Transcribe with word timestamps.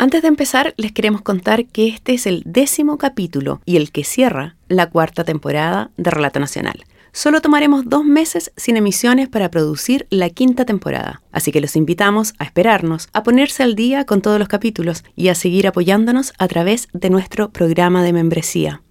Antes 0.00 0.22
de 0.22 0.28
empezar, 0.28 0.74
les 0.76 0.92
queremos 0.92 1.22
contar 1.22 1.66
que 1.66 1.88
este 1.88 2.14
es 2.14 2.28
el 2.28 2.44
décimo 2.46 2.98
capítulo 2.98 3.60
y 3.66 3.76
el 3.76 3.90
que 3.90 4.04
cierra 4.04 4.54
la 4.68 4.90
cuarta 4.90 5.24
temporada 5.24 5.90
de 5.96 6.12
Relato 6.12 6.38
Nacional. 6.38 6.84
Solo 7.10 7.40
tomaremos 7.40 7.82
dos 7.84 8.04
meses 8.04 8.52
sin 8.56 8.76
emisiones 8.76 9.28
para 9.28 9.50
producir 9.50 10.06
la 10.10 10.30
quinta 10.30 10.64
temporada, 10.64 11.20
así 11.32 11.50
que 11.50 11.60
los 11.60 11.74
invitamos 11.74 12.34
a 12.38 12.44
esperarnos, 12.44 13.08
a 13.12 13.24
ponerse 13.24 13.64
al 13.64 13.74
día 13.74 14.04
con 14.04 14.22
todos 14.22 14.38
los 14.38 14.46
capítulos 14.46 15.02
y 15.16 15.28
a 15.28 15.34
seguir 15.34 15.66
apoyándonos 15.66 16.32
a 16.38 16.46
través 16.46 16.86
de 16.92 17.10
nuestro 17.10 17.50
programa 17.50 18.04
de 18.04 18.12
membresía. 18.12 18.82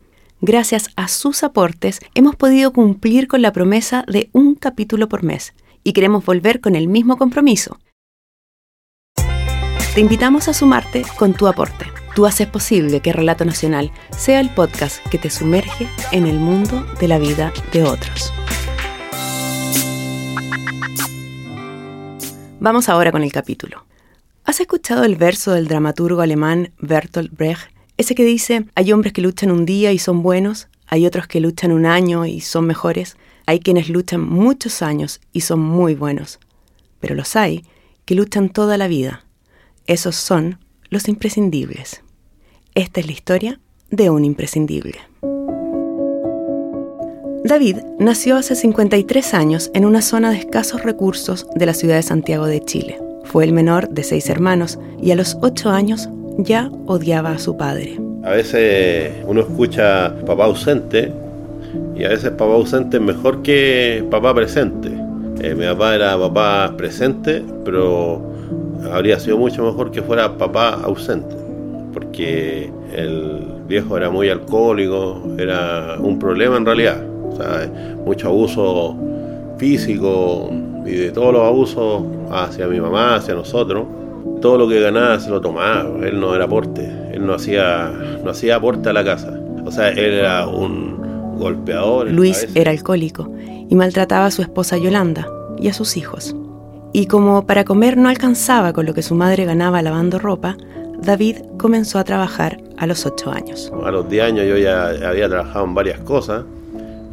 Gracias 0.42 0.90
a 0.98 1.08
sus 1.08 1.42
aportes 1.44 2.02
hemos 2.16 2.36
podido 2.36 2.74
cumplir 2.74 3.30
con 3.30 3.42
la 3.42 3.54
promesa 3.54 4.04
de 4.12 4.30
un 4.34 4.56
capítulo 4.56 5.08
por 5.08 5.24
mes 5.24 5.54
y 5.86 5.94
queremos 5.94 6.26
volver 6.26 6.60
con 6.60 6.76
el 6.76 6.90
mismo 6.90 7.16
compromiso. 7.16 7.80
Te 9.98 10.02
invitamos 10.02 10.48
a 10.48 10.54
sumarte 10.54 11.02
con 11.18 11.34
tu 11.34 11.48
aporte. 11.48 11.88
Tú 12.14 12.28
haces 12.28 12.46
posible 12.46 13.00
que 13.00 13.14
Relato 13.14 13.46
Nacional 13.46 13.92
sea 14.16 14.40
el 14.40 14.52
podcast 14.52 15.04
que 15.08 15.18
te 15.18 15.32
sumerge 15.32 15.88
en 16.12 16.28
el 16.28 16.38
mundo 16.38 16.86
de 17.00 17.08
la 17.08 17.18
vida 17.18 17.52
de 17.74 17.82
otros. 17.82 18.32
Vamos 22.60 22.90
ahora 22.90 23.12
con 23.12 23.24
el 23.24 23.32
capítulo. 23.32 23.88
¿Has 24.46 24.60
escuchado 24.60 25.04
el 25.04 25.16
verso 25.16 25.54
del 25.54 25.68
dramaturgo 25.68 26.22
alemán 26.22 26.74
Bertolt 26.78 27.36
Brecht? 27.36 27.72
Ese 27.98 28.14
que 28.14 28.24
dice, 28.24 28.68
hay 28.76 28.94
hombres 28.94 29.14
que 29.14 29.24
luchan 29.24 29.50
un 29.50 29.66
día 29.66 29.92
y 29.94 29.98
son 29.98 30.22
buenos, 30.22 30.68
hay 30.86 31.08
otros 31.08 31.26
que 31.26 31.40
luchan 31.40 31.72
un 31.72 31.88
año 31.88 32.28
y 32.28 32.42
son 32.42 32.68
mejores, 32.68 33.18
hay 33.48 33.60
quienes 33.62 33.90
luchan 33.90 34.22
muchos 34.22 34.84
años 34.84 35.22
y 35.34 35.42
son 35.42 35.60
muy 35.60 35.96
buenos, 35.96 36.40
pero 37.00 37.16
los 37.16 37.36
hay 37.36 37.66
que 38.06 38.14
luchan 38.14 38.50
toda 38.50 38.78
la 38.78 38.88
vida. 38.88 39.24
Esos 39.88 40.18
son 40.18 40.60
los 40.90 41.08
imprescindibles. 41.08 42.04
Esta 42.76 43.00
es 43.00 43.06
la 43.06 43.14
historia 43.14 43.60
de 43.90 44.10
un 44.10 44.26
imprescindible. 44.26 44.96
David 47.46 47.78
nació 47.98 48.36
hace 48.36 48.56
53 48.56 49.34
años 49.34 49.72
en 49.74 49.86
una 49.86 50.02
zona 50.02 50.32
de 50.32 50.40
escasos 50.40 50.84
recursos 50.84 51.48
de 51.56 51.66
la 51.66 51.74
ciudad 51.74 51.96
de 51.96 52.04
Santiago 52.04 52.48
de 52.48 52.60
Chile. 52.60 53.00
Fue 53.24 53.46
el 53.46 53.54
menor 53.54 53.88
de 53.88 54.04
seis 54.04 54.30
hermanos 54.30 54.78
y 55.02 55.12
a 55.12 55.16
los 55.16 55.38
ocho 55.42 55.70
años 55.70 56.10
ya 56.38 56.70
odiaba 56.86 57.32
a 57.32 57.40
su 57.40 57.56
padre. 57.56 57.98
A 58.26 58.32
veces 58.32 59.14
uno 59.26 59.40
escucha 59.40 60.14
papá 60.26 60.44
ausente 60.44 61.14
y 61.96 62.04
a 62.04 62.10
veces 62.10 62.32
papá 62.32 62.56
ausente 62.56 62.98
es 62.98 63.04
mejor 63.04 63.42
que 63.42 64.06
papá 64.12 64.36
presente. 64.36 64.90
Eh, 65.40 65.56
mi 65.56 65.66
papá 65.66 65.96
era 65.96 66.20
papá 66.20 66.74
presente, 66.76 67.42
pero 67.64 68.37
habría 68.92 69.20
sido 69.20 69.38
mucho 69.38 69.64
mejor 69.64 69.92
que 69.92 70.02
fuera 70.02 70.38
papá 70.38 70.80
ausente 70.84 71.48
porque 71.98 72.72
el 72.96 73.42
viejo 73.68 73.98
era 73.98 74.12
muy 74.12 74.30
alcohólico, 74.30 75.20
era 75.40 75.98
un 76.00 76.20
problema 76.20 76.58
en 76.58 76.66
realidad. 76.66 77.04
O 77.32 77.36
sea, 77.36 77.72
mucho 78.06 78.28
abuso 78.28 78.96
físico 79.58 80.52
y 80.86 80.92
de 80.92 81.12
todos 81.12 81.34
los 81.34 81.42
abusos 81.42 82.04
hacia 82.32 82.68
mi 82.68 82.80
mamá, 82.80 83.16
hacia 83.16 83.34
nosotros. 83.34 83.88
Todo 84.42 84.60
lo 84.60 84.70
que 84.70 84.80
ganaba 84.80 85.20
se 85.20 85.32
lo 85.32 85.42
tomaba, 85.42 85.90
él 86.06 86.20
no 86.20 86.36
era 86.36 86.46
aporte, 86.46 86.88
él 87.12 87.26
no 87.26 87.34
hacía, 87.34 87.92
no 88.24 88.30
hacía 88.30 88.58
aporte 88.58 88.90
a 88.90 88.94
la 88.94 89.04
casa. 89.04 89.36
O 89.66 89.72
sea, 89.72 89.90
él 89.90 90.14
era 90.14 90.46
un 90.46 91.38
golpeador. 91.40 92.12
Luis 92.12 92.48
era 92.54 92.70
alcohólico 92.70 93.32
y 93.70 93.74
maltrataba 93.74 94.28
a 94.28 94.32
su 94.32 94.44
esposa 94.44 94.78
Yolanda 94.78 95.28
y 95.58 95.68
a 95.68 95.74
sus 95.74 95.98
hijos. 95.98 96.36
Y 96.98 97.06
como 97.06 97.46
para 97.46 97.64
comer 97.64 97.96
no 97.96 98.10
alcanzaba 98.10 98.74
con 98.74 98.88
lo 98.88 98.96
que 98.96 99.04
su 99.04 99.14
madre 99.14 99.46
ganaba 99.46 99.84
lavando 99.84 100.18
ropa, 100.18 100.58
David 101.00 101.36
comenzó 101.60 102.00
a 102.00 102.04
trabajar 102.04 102.58
a 102.76 102.88
los 102.88 103.06
8 103.06 103.30
años. 103.30 103.72
A 103.86 103.92
los 103.92 104.10
10 104.10 104.24
años 104.24 104.48
yo 104.48 104.58
ya 104.58 104.88
había 105.08 105.30
trabajado 105.30 105.66
en 105.66 105.76
varias 105.76 106.00
cosas, 106.00 106.44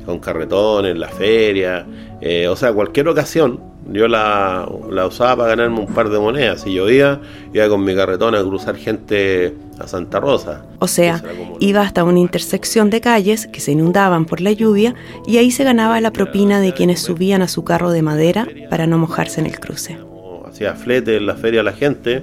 con 0.07 0.21
carretones, 0.21 0.93
en 0.93 1.01
la 1.01 1.09
feria, 1.09 1.85
eh, 2.23 2.49
o 2.49 2.57
sea, 2.57 2.73
cualquier 2.73 3.09
ocasión 3.09 3.61
yo 3.93 4.09
la, 4.09 4.67
usaba 5.07 5.37
para 5.37 5.49
ganarme 5.51 5.81
un 5.81 5.95
par 5.95 6.09
de 6.09 6.19
monedas. 6.19 6.63
Si 6.63 6.73
llovía, 6.73 7.21
iba 7.53 7.69
con 7.69 7.85
mi 7.85 7.95
carretón 7.95 8.35
a 8.35 8.43
cruzar 8.43 8.77
gente 8.77 9.53
a 9.79 9.87
Santa 9.89 10.21
Rosa. 10.21 10.63
O 10.79 10.89
sea, 10.89 11.23
iba 11.61 11.83
hasta 11.83 12.05
una 12.05 12.19
intersección 12.19 12.91
de 12.91 13.01
calles 13.01 13.47
que 13.47 13.61
se 13.61 13.73
inundaban 13.73 14.25
por 14.25 14.41
la 14.41 14.53
lluvia 14.53 14.95
y 15.27 15.39
ahí 15.39 15.51
se 15.51 15.65
ganaba 15.65 16.01
la 16.01 16.13
propina 16.13 16.61
de 16.61 16.73
quienes 16.73 17.01
subían 17.01 17.43
a 17.43 17.49
su 17.49 17.65
carro 17.65 17.91
de 17.91 18.03
madera 18.03 18.47
para 18.71 18.87
no 18.87 18.99
mojarse 18.99 19.41
en 19.41 19.47
el 19.47 19.59
cruce. 19.59 19.99
Hacía 20.47 20.75
flete 20.75 21.17
en 21.17 21.27
la 21.27 21.35
feria 21.35 21.61
a 21.61 21.65
la 21.65 21.73
gente 21.73 22.23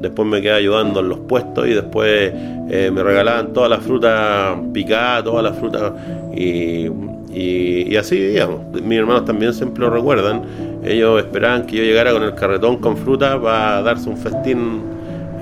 después 0.00 0.28
me 0.28 0.42
quedé 0.42 0.52
ayudando 0.52 1.00
en 1.00 1.08
los 1.08 1.18
puestos 1.20 1.66
y 1.66 1.70
después 1.70 2.32
eh, 2.68 2.90
me 2.92 3.02
regalaban 3.02 3.52
toda 3.52 3.68
la 3.68 3.78
fruta 3.78 4.56
picada, 4.72 5.24
toda 5.24 5.42
la 5.42 5.52
fruta 5.52 5.94
y, 6.34 6.88
y, 7.32 7.96
así 7.96 8.16
vivíamos. 8.16 8.60
Mis 8.82 8.98
hermanos 8.98 9.24
también 9.24 9.54
siempre 9.54 9.82
lo 9.82 9.90
recuerdan, 9.90 10.42
ellos 10.84 11.20
esperaban 11.20 11.66
que 11.66 11.76
yo 11.76 11.82
llegara 11.82 12.12
con 12.12 12.22
el 12.22 12.34
carretón 12.34 12.78
con 12.78 12.96
fruta 12.96 13.40
para 13.40 13.82
darse 13.82 14.08
un 14.08 14.16
festín 14.16 14.95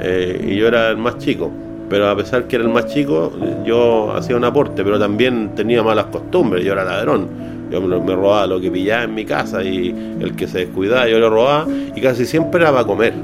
eh, 0.04 0.48
y 0.48 0.56
yo 0.56 0.69
era 0.69 0.91
el 0.91 0.97
más 0.97 1.19
chico. 1.19 1.50
Pero 1.88 2.09
a 2.09 2.16
pesar 2.16 2.47
que 2.47 2.56
era 2.56 2.65
el 2.65 2.70
más 2.70 2.87
chico, 2.87 3.32
yo 3.65 4.12
hacía 4.12 4.37
un 4.37 4.44
aporte, 4.44 4.82
pero 4.82 4.98
también 4.98 5.54
tenía 5.54 5.82
malas 5.82 6.06
costumbres, 6.06 6.65
yo 6.65 6.72
era 6.72 6.84
ladrón. 6.84 7.28
Yo 7.70 7.81
me, 7.81 8.14
robaba 8.14 8.47
lo 8.47 8.60
que 8.60 8.70
pillaba 8.70 9.04
en 9.04 9.14
mi 9.14 9.25
casa 9.25 9.62
y 9.62 9.88
el 10.20 10.37
que 10.37 10.47
se 10.47 10.59
descuidaba 10.59 11.09
yo 11.09 11.19
lo 11.19 11.31
robaba 11.31 11.66
y 11.97 12.00
casi 12.00 12.26
siempre 12.26 12.60
era 12.60 12.70
para 12.70 12.84
comer 12.84 13.14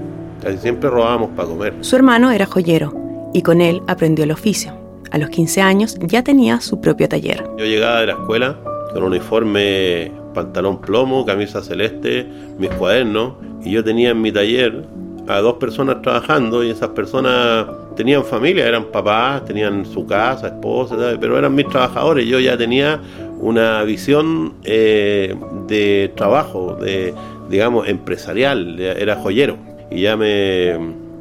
Casi 0.42 0.56
siempre 0.58 0.88
robábamos 0.88 1.30
para 1.36 1.48
comer. 1.48 1.74
Su 1.82 1.96
hermano 1.96 2.30
era 2.30 2.46
joyero 2.46 3.30
y 3.34 3.42
con 3.42 3.60
él 3.60 3.82
aprendió 3.86 4.24
el 4.24 4.30
oficio. 4.30 4.72
A 5.10 5.18
los 5.18 5.28
15 5.28 5.60
años 5.60 5.98
ya 6.00 6.22
tenía 6.22 6.60
su 6.60 6.80
propio 6.80 7.08
taller. 7.08 7.44
Yo 7.58 7.64
llegaba 7.64 8.00
de 8.00 8.06
la 8.06 8.12
escuela 8.14 8.56
con 8.92 9.02
uniforme, 9.02 10.10
pantalón 10.34 10.80
plomo, 10.80 11.26
camisa 11.26 11.62
celeste, 11.62 12.26
mis 12.58 12.70
cuadernos, 12.70 13.34
y 13.62 13.72
yo 13.72 13.84
tenía 13.84 14.10
en 14.10 14.22
mi 14.22 14.32
taller 14.32 14.84
a 15.30 15.40
dos 15.40 15.54
personas 15.54 16.02
trabajando 16.02 16.64
y 16.64 16.70
esas 16.70 16.90
personas 16.90 17.66
tenían 17.96 18.24
familia, 18.24 18.66
eran 18.66 18.84
papás, 18.86 19.44
tenían 19.44 19.86
su 19.86 20.06
casa, 20.06 20.48
esposa, 20.48 20.96
pero 21.20 21.38
eran 21.38 21.54
mis 21.54 21.68
trabajadores. 21.68 22.26
Yo 22.26 22.40
ya 22.40 22.56
tenía 22.56 23.00
una 23.38 23.82
visión 23.82 24.54
eh, 24.64 25.34
de 25.66 26.12
trabajo, 26.16 26.76
de 26.76 27.14
digamos 27.48 27.88
empresarial, 27.88 28.78
era 28.78 29.16
joyero 29.16 29.56
y 29.90 30.02
ya 30.02 30.16
me, 30.16 30.78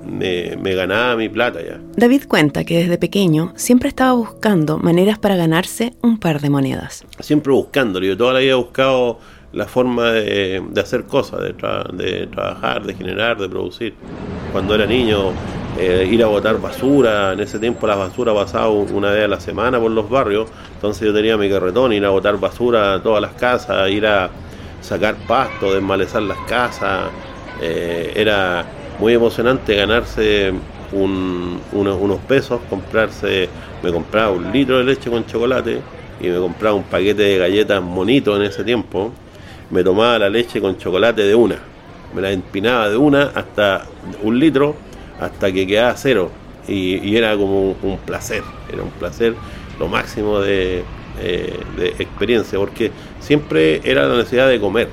me, 0.10 0.76
ganaba 0.76 1.16
mi 1.16 1.30
plata 1.30 1.60
ya. 1.62 1.80
David 1.96 2.24
cuenta 2.28 2.64
que 2.64 2.78
desde 2.78 2.98
pequeño 2.98 3.54
siempre 3.56 3.90
estaba 3.90 4.14
buscando 4.14 4.78
maneras 4.78 5.20
para 5.20 5.36
ganarse 5.36 5.94
un 6.02 6.20
par 6.20 6.40
de 6.40 6.50
monedas. 6.50 7.06
Siempre 7.20 7.52
buscándolo, 7.52 8.06
yo 8.06 8.18
toda 8.18 8.34
la 8.34 8.40
vida 8.40 8.52
he 8.52 8.56
buscado 8.56 9.20
la 9.52 9.66
forma 9.66 10.12
de, 10.12 10.62
hacer 10.80 11.06
cosas, 11.06 11.42
de, 11.42 11.54
de, 11.94 12.28
trabajar, 12.28 12.84
de 12.86 12.94
generar, 12.94 13.38
de 13.38 13.50
producir. 13.50 13.94
Cuando 14.52 14.76
era 14.76 14.86
niño, 14.86 15.32
eh, 15.78 16.08
ir 16.12 16.24
a 16.24 16.28
botar 16.28 16.60
basura, 16.60 17.34
en 17.34 17.40
ese 17.40 17.60
tiempo 17.60 17.88
la 17.88 17.96
basura 17.96 18.34
pasaba 18.34 18.70
una 18.70 19.12
vez 19.12 19.26
a 19.26 19.28
la 19.28 19.40
semana 19.40 19.80
por 19.80 19.92
los 19.92 20.10
barrios, 20.10 20.50
entonces 20.76 21.08
yo 21.08 21.14
tenía 21.14 21.38
mi 21.38 21.50
carretón, 21.50 21.94
ir 21.94 22.06
a 22.06 22.10
botar 22.10 22.38
basura 22.40 22.96
a 22.96 23.04
todas 23.04 23.22
las 23.22 23.34
casas, 23.34 23.90
ir 23.90 24.06
a 24.06 24.30
sacar 24.82 25.16
pasto, 25.28 25.74
desmalezar 25.74 26.22
las 26.24 26.38
casas, 26.40 27.10
eh, 27.62 28.14
era 28.16 28.66
muy 29.00 29.14
emocionante 29.14 29.76
ganarse 29.76 30.54
unos 30.92 32.20
pesos, 32.28 32.60
comprarse, 32.70 33.48
me 33.84 33.92
compraba 33.92 34.32
un 34.32 34.52
litro 34.52 34.80
de 34.80 34.84
leche 34.84 35.10
con 35.10 35.26
chocolate 35.26 35.80
y 36.20 36.28
me 36.28 36.40
compraba 36.40 36.76
un 36.76 36.84
paquete 36.84 37.22
de 37.22 37.38
galletas 37.38 37.82
monito 37.82 38.36
en 38.36 38.42
ese 38.42 38.64
tiempo, 38.64 39.12
me 39.72 39.84
tomaba 39.84 40.20
la 40.20 40.30
leche 40.30 40.62
con 40.62 40.78
chocolate 40.78 41.24
de 41.24 41.36
una, 41.36 41.60
me 42.14 42.22
la 42.22 42.32
empinaba 42.32 42.90
de 42.90 42.98
una 42.98 43.24
hasta 43.36 43.86
un 44.24 44.40
litro 44.40 44.76
hasta 45.20 45.52
que 45.52 45.68
quedaba 45.68 45.96
cero. 45.96 46.32
Y, 46.68 47.16
era 47.16 47.36
como 47.36 47.72
un, 47.72 47.98
placer, 48.06 48.44
era 48.72 48.84
un 48.84 48.92
placer 48.92 49.34
lo 49.80 49.88
máximo 49.88 50.40
de, 50.40 50.84
eh, 51.20 51.60
de 51.78 51.88
experiencia 51.98 52.60
porque 52.60 52.92
siempre 53.20 53.82
era 53.84 54.08
la 54.08 54.18
necesidad 54.18 54.48
de 54.48 54.60
comer. 54.60 54.88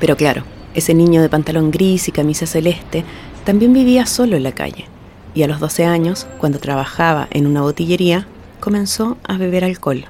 Pero 0.00 0.16
claro, 0.16 0.44
ese 0.74 0.94
niño 0.94 1.20
de 1.20 1.28
pantalón 1.28 1.70
gris 1.70 2.08
y 2.08 2.12
camisa 2.12 2.46
celeste 2.46 3.04
también 3.44 3.72
vivía 3.72 4.06
solo 4.06 4.36
en 4.36 4.42
la 4.42 4.52
calle. 4.52 4.86
Y 5.34 5.42
a 5.42 5.48
los 5.48 5.60
12 5.60 5.84
años, 5.84 6.26
cuando 6.38 6.58
trabajaba 6.58 7.28
en 7.30 7.46
una 7.46 7.60
botillería, 7.60 8.26
comenzó 8.60 9.18
a 9.24 9.36
beber 9.36 9.64
alcohol. 9.64 10.06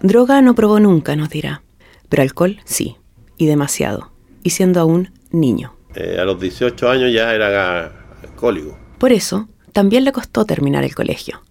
Droga 0.00 0.40
no 0.40 0.54
probó 0.54 0.80
nunca, 0.80 1.16
nos 1.16 1.28
dirá, 1.28 1.62
pero 2.08 2.22
alcohol 2.22 2.60
sí, 2.64 2.96
y 3.36 3.46
demasiado, 3.46 4.10
y 4.42 4.50
siendo 4.50 4.80
aún 4.80 5.10
niño. 5.30 5.74
Eh, 5.94 6.18
a 6.20 6.24
los 6.24 6.40
18 6.40 6.88
años 6.88 7.12
ya 7.12 7.34
era 7.34 7.92
alcohólico. 8.22 8.78
Por 8.98 9.12
eso, 9.12 9.48
también 9.72 10.04
le 10.04 10.12
costó 10.12 10.44
terminar 10.44 10.84
el 10.84 10.94
colegio. 10.94 11.42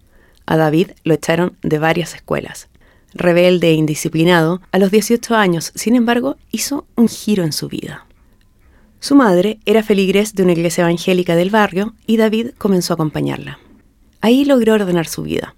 A 0.46 0.56
David 0.56 0.92
lo 1.04 1.14
echaron 1.14 1.56
de 1.62 1.78
varias 1.78 2.14
escuelas. 2.14 2.68
Rebelde 3.14 3.70
e 3.70 3.74
indisciplinado, 3.74 4.60
a 4.72 4.78
los 4.78 4.90
18 4.90 5.34
años, 5.34 5.72
sin 5.74 5.96
embargo, 5.96 6.36
hizo 6.50 6.86
un 6.96 7.08
giro 7.08 7.44
en 7.44 7.52
su 7.52 7.68
vida. 7.68 8.06
Su 9.00 9.14
madre 9.14 9.58
era 9.66 9.82
feligrés 9.82 10.34
de 10.34 10.42
una 10.42 10.52
iglesia 10.52 10.82
evangélica 10.82 11.36
del 11.36 11.50
barrio 11.50 11.94
y 12.06 12.16
David 12.16 12.50
comenzó 12.58 12.92
a 12.92 12.94
acompañarla. 12.94 13.58
Ahí 14.20 14.44
logró 14.44 14.74
ordenar 14.74 15.06
su 15.06 15.22
vida. 15.22 15.54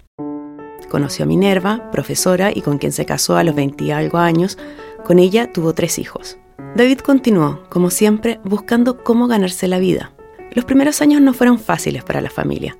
Conoció 0.91 1.25
a 1.25 1.29
Minerva, 1.29 1.91
profesora 1.91 2.51
y 2.55 2.63
con 2.63 2.79
quien 2.79 2.93
se 2.93 3.07
casó 3.07 3.37
a 3.37 3.45
los 3.45 3.55
20 3.55 3.85
y 3.85 3.91
algo 3.91 4.19
años. 4.19 4.59
Con 5.05 5.19
ella 5.19 5.53
tuvo 5.53 5.75
tres 5.75 5.99
hijos. 5.99 6.39
David 6.77 6.99
continuó, 6.99 7.63
como 7.69 7.91
siempre, 7.91 8.41
buscando 8.45 9.03
cómo 9.03 9.27
ganarse 9.27 9.69
la 9.69 9.79
vida. 9.79 10.13
Los 10.53 10.65
primeros 10.65 11.01
años 11.03 11.21
no 11.21 11.33
fueron 11.33 11.59
fáciles 11.59 12.05
para 12.05 12.21
la 12.21 12.31
familia. 12.31 12.77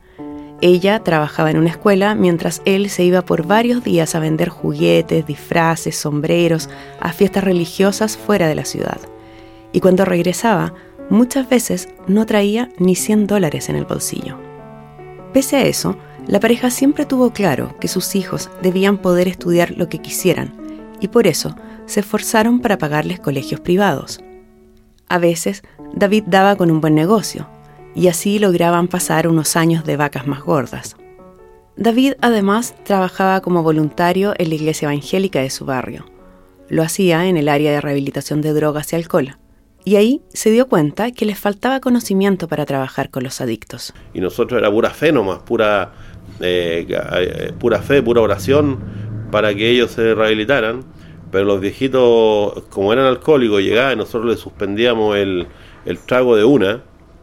Ella 0.61 1.03
trabajaba 1.05 1.51
en 1.51 1.59
una 1.59 1.71
escuela 1.71 2.15
mientras 2.15 2.63
él 2.65 2.91
se 2.91 3.05
iba 3.05 3.23
por 3.23 3.47
varios 3.47 3.85
días 3.85 4.15
a 4.15 4.21
vender 4.21 4.49
juguetes, 4.49 5.27
disfraces, 5.27 5.97
sombreros 5.97 6.69
a 7.01 7.13
fiestas 7.13 7.45
religiosas 7.45 8.17
fuera 8.17 8.49
de 8.49 8.57
la 8.57 8.65
ciudad 8.65 8.99
y 9.73 9.81
cuando 9.81 10.05
regresaba, 10.05 10.75
muchas 11.11 11.49
veces 11.49 11.89
no 12.07 12.27
traía 12.27 12.71
ni 12.79 12.95
100 12.95 13.27
dólares 13.27 13.69
en 13.69 13.77
el 13.77 13.85
bolsillo. 13.85 14.39
Pese 15.33 15.57
a 15.57 15.63
eso, 15.63 15.97
la 16.27 16.41
pareja 16.41 16.71
siempre 16.71 17.07
tuvo 17.07 17.33
claro 17.33 17.75
que 17.81 17.89
sus 17.89 18.15
hijos 18.15 18.51
debían 18.63 18.99
poder 18.99 19.29
estudiar 19.29 19.73
lo 19.73 19.89
que 19.89 19.99
quisieran 19.99 20.53
y 21.01 21.09
por 21.09 21.27
eso 21.27 21.55
se 21.89 22.01
esforzaron 22.01 22.61
para 22.61 22.79
pagarles 22.79 23.19
colegios 23.19 23.61
privados. 23.61 24.21
A 25.09 25.19
veces, 25.19 25.65
David 25.93 26.25
daba 26.27 26.55
con 26.55 26.71
un 26.71 26.81
buen 26.81 26.95
negocio 26.95 27.49
y 27.97 28.07
así 28.07 28.39
lograban 28.39 28.87
pasar 28.87 29.27
unos 29.27 29.57
años 29.57 29.85
de 29.85 29.97
vacas 29.97 30.29
más 30.29 30.43
gordas. 30.43 30.97
David 31.77 32.15
además 32.21 32.77
trabajaba 32.85 33.41
como 33.41 33.65
voluntario 33.65 34.35
en 34.39 34.51
la 34.51 34.55
iglesia 34.55 34.87
evangélica 34.87 35.41
de 35.41 35.51
su 35.51 35.65
barrio. 35.65 36.07
Lo 36.69 36.85
hacía 36.85 37.27
en 37.27 37.37
el 37.37 37.49
área 37.49 37.73
de 37.73 37.81
rehabilitación 37.81 38.41
de 38.43 38.53
drogas 38.53 38.93
y 38.93 38.97
alcohol 38.97 39.37
y 39.89 39.97
ahí 39.97 40.21
se 40.35 40.51
dio 40.51 40.69
cuenta 40.69 41.13
que 41.13 41.25
les 41.25 41.39
faltaba 41.39 41.81
conocimiento 41.81 42.47
para 42.47 42.67
trabajar 42.67 43.09
con 43.09 43.23
los 43.23 43.41
adictos. 43.41 43.95
Y 44.13 44.21
nosotros 44.21 44.59
era 44.61 44.71
pura 44.71 44.91
fe 44.91 45.13
nomás, 45.13 45.39
pura, 45.39 45.93
eh, 46.41 46.87
eh, 46.89 47.53
pura 47.59 47.81
fe, 47.81 48.03
pura 48.03 48.21
oración 48.21 48.79
para 49.31 49.55
que 49.55 49.71
ellos 49.71 49.93
se 49.93 50.15
rehabilitaran. 50.15 50.85
Pero 51.31 51.45
los 51.45 51.61
viejitos, 51.61 52.65
como 52.71 52.93
eran 52.93 53.07
alcohólicos, 53.07 53.63
llegaban 53.63 53.95
y 53.95 53.97
nosotros 53.97 54.31
les 54.31 54.41
suspendíamos 54.41 55.17
el, 55.17 55.47
el 55.85 55.99
trago 55.99 56.37
de 56.37 56.45
una 56.45 56.83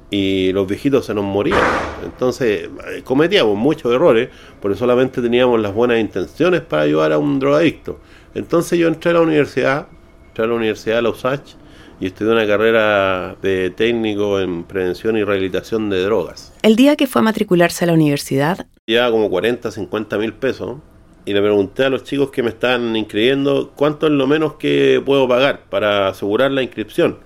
y 0.09 0.51
los 0.53 0.67
viejitos 0.67 1.05
se 1.05 1.13
nos 1.13 1.25
morían. 1.25 1.59
Entonces 2.03 2.69
eh, 2.87 3.01
cometíamos 3.03 3.57
muchos 3.57 3.93
errores 3.93 4.29
porque 4.61 4.77
solamente 4.77 5.21
teníamos 5.21 5.59
las 5.59 5.73
buenas 5.73 5.99
intenciones 5.99 6.61
para 6.61 6.83
ayudar 6.83 7.11
a 7.11 7.17
un 7.17 7.39
drogadicto. 7.39 7.99
Entonces 8.33 8.77
yo 8.79 8.87
entré 8.87 9.11
a 9.11 9.15
la 9.15 9.21
universidad, 9.21 9.87
entré 10.27 10.43
a 10.43 10.47
la 10.47 10.53
Universidad 10.53 10.97
de 10.97 11.01
la 11.01 11.09
USACH 11.09 11.55
y 11.99 12.07
estudié 12.07 12.33
una 12.33 12.45
carrera 12.45 13.35
de 13.41 13.69
técnico 13.69 14.39
en 14.39 14.63
prevención 14.63 15.17
y 15.17 15.23
rehabilitación 15.23 15.89
de 15.89 16.03
drogas. 16.03 16.53
El 16.61 16.75
día 16.75 16.95
que 16.95 17.07
fue 17.07 17.21
a 17.21 17.23
matricularse 17.23 17.85
a 17.85 17.87
la 17.87 17.93
universidad, 17.93 18.67
llevaba 18.85 19.11
como 19.11 19.29
40, 19.29 19.71
50 19.71 20.17
mil 20.17 20.33
pesos 20.33 20.77
y 21.25 21.33
le 21.33 21.41
pregunté 21.41 21.85
a 21.85 21.89
los 21.89 22.03
chicos 22.03 22.29
que 22.29 22.43
me 22.43 22.49
están 22.49 22.95
inscribiendo 22.95 23.71
cuánto 23.75 24.05
es 24.05 24.13
lo 24.13 24.27
menos 24.27 24.53
que 24.53 25.01
puedo 25.03 25.27
pagar 25.27 25.63
para 25.69 26.09
asegurar 26.09 26.51
la 26.51 26.61
inscripción. 26.61 27.17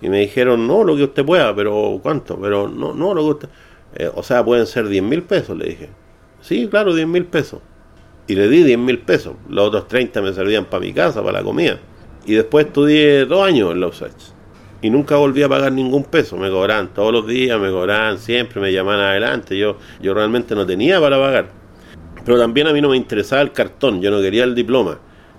Y 0.00 0.08
me 0.08 0.20
dijeron, 0.20 0.68
no, 0.68 0.84
lo 0.84 0.96
que 0.96 1.02
usted 1.04 1.24
pueda, 1.24 1.54
pero 1.54 1.98
¿cuánto? 2.00 2.38
Pero 2.40 2.68
no, 2.68 2.94
no, 2.94 3.14
lo 3.14 3.22
que 3.22 3.30
usted... 3.30 3.48
Eh, 3.96 4.10
o 4.14 4.22
sea, 4.22 4.44
pueden 4.44 4.66
ser 4.66 4.86
10 4.86 5.02
mil 5.02 5.22
pesos, 5.22 5.56
le 5.56 5.70
dije. 5.70 5.88
Sí, 6.40 6.68
claro, 6.68 6.94
10 6.94 7.08
mil 7.08 7.24
pesos. 7.24 7.60
Y 8.28 8.36
le 8.36 8.48
di 8.48 8.62
10 8.62 8.78
mil 8.78 9.00
pesos. 9.00 9.34
Los 9.48 9.68
otros 9.68 9.88
30 9.88 10.22
me 10.22 10.32
servían 10.32 10.66
para 10.66 10.80
mi 10.80 10.92
casa, 10.92 11.20
para 11.22 11.38
la 11.38 11.44
comida. 11.44 11.78
Y 12.26 12.34
después 12.34 12.66
estudié 12.66 13.24
dos 13.24 13.44
años 13.44 13.72
en 13.72 13.80
la. 13.80 13.90
Y 14.82 14.90
nunca 14.90 15.16
volví 15.16 15.42
a 15.42 15.48
pagar 15.48 15.72
ningún 15.72 16.04
peso. 16.04 16.36
Me 16.36 16.48
cobraban 16.48 16.94
todos 16.94 17.12
los 17.12 17.26
días, 17.26 17.58
me 17.58 17.70
cobraban 17.70 18.18
siempre, 18.18 18.60
me 18.60 18.72
llamaban 18.72 19.00
adelante. 19.00 19.58
Yo, 19.58 19.78
yo 20.00 20.14
realmente 20.14 20.54
no 20.54 20.64
tenía 20.64 21.00
para 21.00 21.18
pagar. 21.18 21.57
Pero 22.28 22.40
también 22.40 22.66
a 22.66 22.74
mí 22.74 22.82
no 22.82 22.90
me 22.90 22.96
interesaba 22.98 23.40
el 23.40 23.52
cartón, 23.52 24.02
yo 24.02 24.10
no 24.10 24.20
quería 24.20 24.44
el 24.44 24.54
diploma. 24.54 24.98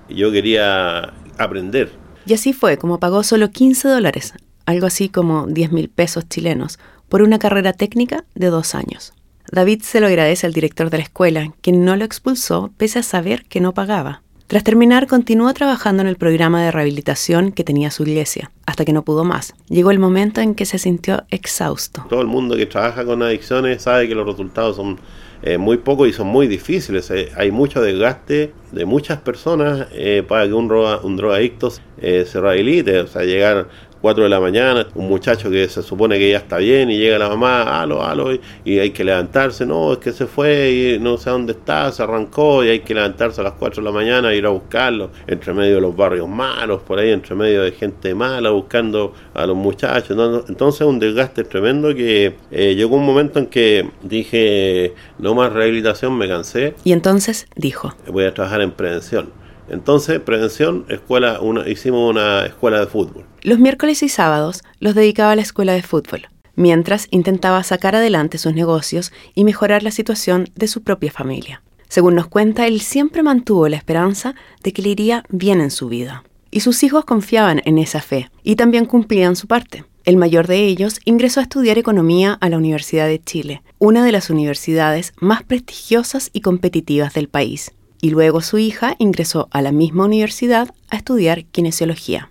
Yo 0.09 0.31
quería 0.31 1.13
aprender. 1.37 1.91
Y 2.25 2.33
así 2.33 2.51
fue 2.51 2.79
como 2.79 2.99
pagó 2.99 3.21
solo 3.21 3.51
15 3.51 3.87
dólares, 3.87 4.33
algo 4.65 4.87
así 4.87 5.07
como 5.07 5.45
10 5.45 5.71
mil 5.71 5.89
pesos 5.89 6.27
chilenos, 6.27 6.79
por 7.07 7.21
una 7.21 7.37
carrera 7.37 7.73
técnica 7.73 8.25
de 8.33 8.47
dos 8.47 8.73
años. 8.73 9.13
David 9.51 9.83
se 9.83 9.99
lo 9.99 10.07
agradece 10.07 10.47
al 10.47 10.53
director 10.53 10.89
de 10.89 10.97
la 10.97 11.03
escuela, 11.03 11.53
quien 11.61 11.85
no 11.85 11.95
lo 11.95 12.05
expulsó 12.05 12.71
pese 12.75 12.97
a 12.97 13.03
saber 13.03 13.45
que 13.45 13.61
no 13.61 13.75
pagaba. 13.75 14.23
Tras 14.47 14.63
terminar, 14.63 15.05
continuó 15.05 15.53
trabajando 15.53 16.01
en 16.01 16.07
el 16.07 16.15
programa 16.15 16.63
de 16.63 16.71
rehabilitación 16.71 17.51
que 17.51 17.63
tenía 17.63 17.91
su 17.91 18.01
iglesia, 18.01 18.49
hasta 18.65 18.83
que 18.83 18.93
no 18.93 19.03
pudo 19.03 19.23
más. 19.23 19.53
Llegó 19.67 19.91
el 19.91 19.99
momento 19.99 20.41
en 20.41 20.55
que 20.55 20.65
se 20.65 20.79
sintió 20.79 21.23
exhausto. 21.29 22.07
Todo 22.09 22.21
el 22.21 22.27
mundo 22.27 22.55
que 22.55 22.65
trabaja 22.65 23.05
con 23.05 23.21
adicciones 23.21 23.83
sabe 23.83 24.07
que 24.07 24.15
los 24.15 24.25
resultados 24.25 24.77
son 24.77 24.99
eh, 25.41 25.57
muy 25.57 25.77
pocos 25.77 26.07
y 26.07 26.13
son 26.13 26.27
muy 26.27 26.47
difíciles. 26.47 27.09
Eh, 27.11 27.31
hay 27.35 27.51
mucho 27.51 27.81
desgaste 27.81 28.53
de 28.71 28.85
muchas 28.85 29.19
personas 29.19 29.87
eh, 29.93 30.23
para 30.27 30.45
que 30.47 30.53
un, 30.53 30.71
un 30.71 31.17
drogadicto 31.17 31.71
se 31.71 32.39
rehabilite, 32.39 32.99
o 32.99 33.07
sea, 33.07 33.23
llegar 33.23 33.67
4 34.01 34.23
de 34.23 34.29
la 34.29 34.39
mañana, 34.39 34.87
un 34.95 35.07
muchacho 35.07 35.49
que 35.49 35.67
se 35.67 35.81
supone 35.81 36.17
que 36.17 36.31
ya 36.31 36.37
está 36.37 36.57
bien 36.57 36.89
y 36.89 36.97
llega 36.97 37.17
la 37.17 37.29
mamá, 37.29 37.81
alo, 37.81 38.03
alo, 38.03 38.33
y, 38.33 38.79
hay 38.79 38.91
que 38.91 39.03
levantarse, 39.03 39.65
no, 39.65 39.93
es 39.93 39.99
que 39.99 40.11
se 40.11 40.25
fue 40.25 40.71
y 40.71 40.99
no 40.99 41.17
sé 41.17 41.29
dónde 41.29 41.51
está, 41.51 41.91
se 41.91 42.03
arrancó 42.03 42.63
y 42.63 42.69
hay 42.69 42.79
que 42.79 42.93
levantarse 42.93 43.41
a 43.41 43.43
las 43.43 43.53
4 43.53 43.81
de 43.81 43.85
la 43.85 43.91
mañana 43.91 44.31
e 44.31 44.37
ir 44.37 44.45
a 44.45 44.49
buscarlo, 44.49 45.11
entre 45.27 45.53
medio 45.53 45.75
de 45.75 45.81
los 45.81 45.95
barrios 45.95 46.27
malos, 46.27 46.81
por 46.81 46.99
ahí, 46.99 47.11
entre 47.11 47.35
medio 47.35 47.63
de 47.63 47.71
gente 47.71 48.15
mala, 48.15 48.49
buscando 48.51 49.13
a 49.33 49.45
los 49.45 49.57
muchachos. 49.57 50.17
Entonces 50.47 50.81
un 50.81 50.99
desgaste 50.99 51.43
tremendo 51.43 51.93
que 51.93 52.35
eh, 52.51 52.75
llegó 52.75 52.95
un 52.95 53.05
momento 53.05 53.39
en 53.39 53.47
que 53.47 53.89
dije, 54.01 54.93
no 55.17 55.35
más 55.35 55.51
rehabilitación, 55.51 56.17
me 56.17 56.27
cansé. 56.27 56.75
Y 56.83 56.93
entonces 56.93 57.47
dijo, 57.55 57.93
voy 58.07 58.25
a 58.25 58.33
trabajar 58.33 58.61
en 58.61 58.71
prevención. 58.71 59.38
Entonces, 59.69 60.19
prevención, 60.19 60.85
escuela, 60.89 61.39
una, 61.41 61.67
hicimos 61.69 62.09
una 62.09 62.45
escuela 62.45 62.79
de 62.79 62.87
fútbol. 62.87 63.25
Los 63.41 63.59
miércoles 63.59 64.03
y 64.03 64.09
sábados 64.09 64.63
los 64.79 64.95
dedicaba 64.95 65.31
a 65.31 65.35
la 65.35 65.41
escuela 65.41 65.73
de 65.73 65.83
fútbol, 65.83 66.27
mientras 66.55 67.07
intentaba 67.11 67.63
sacar 67.63 67.95
adelante 67.95 68.37
sus 68.37 68.53
negocios 68.53 69.11
y 69.35 69.43
mejorar 69.43 69.83
la 69.83 69.91
situación 69.91 70.49
de 70.55 70.67
su 70.67 70.83
propia 70.83 71.11
familia. 71.11 71.61
Según 71.87 72.15
nos 72.15 72.27
cuenta, 72.27 72.67
él 72.67 72.81
siempre 72.81 73.23
mantuvo 73.23 73.67
la 73.67 73.77
esperanza 73.77 74.35
de 74.63 74.73
que 74.73 74.81
le 74.81 74.89
iría 74.89 75.23
bien 75.29 75.61
en 75.61 75.71
su 75.71 75.87
vida. 75.89 76.23
Y 76.51 76.61
sus 76.61 76.83
hijos 76.83 77.05
confiaban 77.05 77.61
en 77.65 77.77
esa 77.77 78.01
fe 78.01 78.29
y 78.43 78.55
también 78.55 78.85
cumplían 78.85 79.35
su 79.35 79.47
parte. 79.47 79.85
El 80.03 80.17
mayor 80.17 80.47
de 80.47 80.65
ellos 80.65 80.99
ingresó 81.05 81.39
a 81.39 81.43
estudiar 81.43 81.77
economía 81.77 82.37
a 82.41 82.49
la 82.49 82.57
Universidad 82.57 83.07
de 83.07 83.21
Chile, 83.21 83.61
una 83.77 84.03
de 84.03 84.11
las 84.11 84.29
universidades 84.29 85.13
más 85.19 85.43
prestigiosas 85.43 86.29
y 86.33 86.41
competitivas 86.41 87.13
del 87.13 87.27
país 87.27 87.71
y 88.01 88.09
luego 88.09 88.41
su 88.41 88.57
hija 88.57 88.95
ingresó 88.97 89.47
a 89.51 89.61
la 89.61 89.71
misma 89.71 90.05
universidad 90.05 90.69
a 90.89 90.97
estudiar 90.97 91.45
kinesiología. 91.45 92.29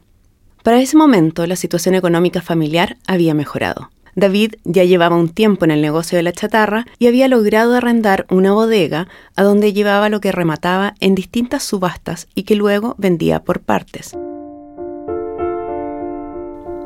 Para 0.63 0.81
ese 0.81 0.97
momento 0.97 1.47
la 1.47 1.57
situación 1.57 1.95
económica 1.95 2.43
familiar 2.43 2.97
había 3.07 3.35
mejorado. 3.35 3.91
David 4.15 4.55
ya 4.65 4.83
llevaba 4.83 5.17
un 5.17 5.29
tiempo 5.29 5.65
en 5.65 5.71
el 5.71 5.81
negocio 5.81 6.17
de 6.17 6.25
la 6.25 6.33
chatarra 6.33 6.87
y 6.99 7.07
había 7.07 7.29
logrado 7.29 7.75
arrendar 7.75 8.27
una 8.31 8.53
bodega 8.53 9.07
a 9.37 9.45
donde 9.45 9.73
llevaba 9.73 10.09
lo 10.09 10.21
que 10.21 10.33
remataba 10.33 10.95
en 10.99 11.15
distintas 11.15 11.63
subastas 11.63 12.27
y 12.35 12.43
que 12.43 12.57
luego 12.57 12.97
vendía 12.99 13.45
por 13.45 13.61
partes. 13.61 14.17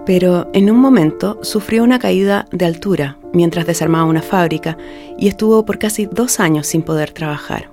Pero 0.05 0.51
en 0.53 0.71
un 0.71 0.79
momento 0.79 1.39
sufrió 1.43 1.85
una 1.85 1.99
caída 1.99 2.45
de 2.53 2.67
altura 2.67 3.19
mientras 3.33 3.67
desarmaba 3.67 4.05
una 4.05 4.21
fábrica 4.21 4.77
y 5.17 5.29
estuvo 5.29 5.65
por 5.65 5.79
casi 5.79 6.07
dos 6.07 6.39
años 6.39 6.67
sin 6.67 6.83
poder 6.83 7.13
trabajar. 7.13 7.72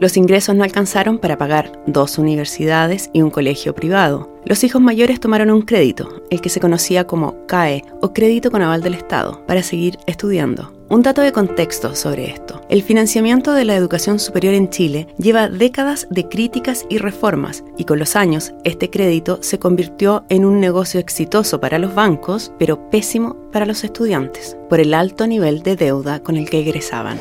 Los 0.00 0.16
ingresos 0.16 0.54
no 0.54 0.62
alcanzaron 0.62 1.18
para 1.18 1.38
pagar 1.38 1.72
dos 1.86 2.18
universidades 2.18 3.10
y 3.12 3.22
un 3.22 3.30
colegio 3.30 3.74
privado. 3.74 4.30
Los 4.44 4.62
hijos 4.62 4.80
mayores 4.80 5.18
tomaron 5.18 5.50
un 5.50 5.62
crédito, 5.62 6.22
el 6.30 6.40
que 6.40 6.50
se 6.50 6.60
conocía 6.60 7.04
como 7.04 7.44
CAE 7.46 7.82
o 8.00 8.12
crédito 8.12 8.52
con 8.52 8.62
aval 8.62 8.80
del 8.80 8.94
Estado, 8.94 9.44
para 9.46 9.64
seguir 9.64 9.98
estudiando. 10.06 10.72
Un 10.88 11.02
dato 11.02 11.20
de 11.20 11.32
contexto 11.32 11.96
sobre 11.96 12.30
esto. 12.30 12.62
El 12.68 12.84
financiamiento 12.84 13.52
de 13.52 13.64
la 13.64 13.74
educación 13.74 14.20
superior 14.20 14.54
en 14.54 14.70
Chile 14.70 15.08
lleva 15.18 15.48
décadas 15.48 16.06
de 16.10 16.28
críticas 16.28 16.86
y 16.88 16.98
reformas 16.98 17.64
y 17.76 17.84
con 17.84 17.98
los 17.98 18.14
años 18.14 18.52
este 18.62 18.90
crédito 18.90 19.40
se 19.42 19.58
convirtió 19.58 20.24
en 20.28 20.44
un 20.44 20.60
negocio 20.60 21.00
exitoso 21.00 21.60
para 21.60 21.80
los 21.80 21.94
bancos, 21.94 22.52
pero 22.56 22.88
pésimo 22.88 23.36
para 23.50 23.66
los 23.66 23.82
estudiantes, 23.82 24.56
por 24.68 24.78
el 24.78 24.94
alto 24.94 25.26
nivel 25.26 25.64
de 25.64 25.74
deuda 25.74 26.22
con 26.22 26.36
el 26.36 26.48
que 26.48 26.60
egresaban. 26.60 27.18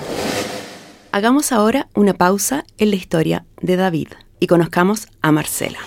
Hagamos 1.18 1.52
ahora 1.52 1.90
una 1.96 2.14
pausa 2.14 2.64
en 2.78 2.92
la 2.92 2.96
historia 2.96 3.44
de 3.60 3.76
David 3.76 4.10
y 4.40 4.46
conozcamos 4.46 5.08
a 5.24 5.32
Marcela. 5.32 5.80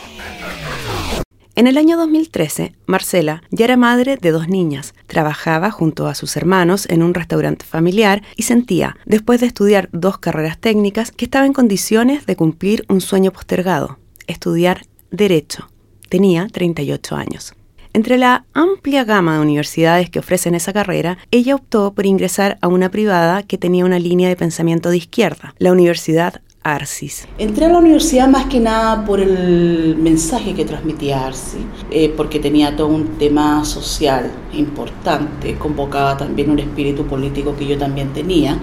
En 1.55 1.69
el 1.69 1.79
año 1.79 1.97
2013, 1.97 2.75
Marcela 2.87 3.41
ya 3.53 3.67
era 3.67 3.77
madre 3.77 4.17
de 4.17 4.33
dos 4.33 4.49
niñas, 4.49 4.93
trabajaba 5.07 5.71
junto 5.71 6.09
a 6.09 6.17
sus 6.17 6.37
hermanos 6.37 6.85
en 6.91 7.05
un 7.05 7.15
restaurante 7.15 7.65
familiar 7.65 8.25
y 8.35 8.43
sentía, 8.43 8.97
después 9.07 9.41
de 9.41 9.47
estudiar 9.47 9.89
dos 9.93 10.19
carreras 10.19 10.59
técnicas, 10.59 11.13
que 11.13 11.27
estaba 11.27 11.47
en 11.47 11.53
condiciones 11.53 12.27
de 12.27 12.35
cumplir 12.35 12.85
un 12.89 13.01
sueño 13.01 13.31
postergado, 13.31 14.01
estudiar 14.27 14.83
derecho. 15.13 15.71
Tenía 16.09 16.49
38 16.49 17.15
años. 17.15 17.55
Entre 17.93 18.19
la 18.19 18.45
amplia 18.55 19.03
gama 19.03 19.35
de 19.35 19.41
universidades 19.41 20.11
que 20.11 20.21
ofrecen 20.21 20.55
esa 20.55 20.73
carrera, 20.73 21.19
ella 21.33 21.57
optó 21.57 21.93
por 21.93 22.07
ingresar 22.07 22.57
a 22.61 22.69
una 22.69 22.89
privada 22.89 23.43
que 23.43 23.59
tenía 23.59 23.85
una 23.85 23.99
línea 23.99 24.29
de 24.29 24.37
pensamiento 24.37 24.91
de 24.91 24.99
izquierda, 24.99 25.55
la 25.59 25.73
Universidad 25.73 26.41
Arcis. 26.63 27.27
Entré 27.39 27.67
a 27.67 27.69
la 27.71 27.79
universidad 27.79 28.29
más 28.29 28.47
que 28.47 28.61
nada 28.61 29.05
por 29.05 29.19
el 29.19 29.97
mensaje 29.97 30.55
que 30.55 30.65
transmitía 30.65 31.27
Arcis, 31.27 31.65
eh, 31.91 32.13
porque 32.17 32.39
tenía 32.39 32.77
todo 32.77 32.87
un 32.87 33.19
tema 33.19 33.65
social 33.65 34.31
importante, 34.53 35.57
convocaba 35.57 36.17
también 36.17 36.51
un 36.51 36.61
espíritu 36.61 37.07
político 37.07 37.57
que 37.57 37.67
yo 37.67 37.77
también 37.77 38.13
tenía. 38.13 38.57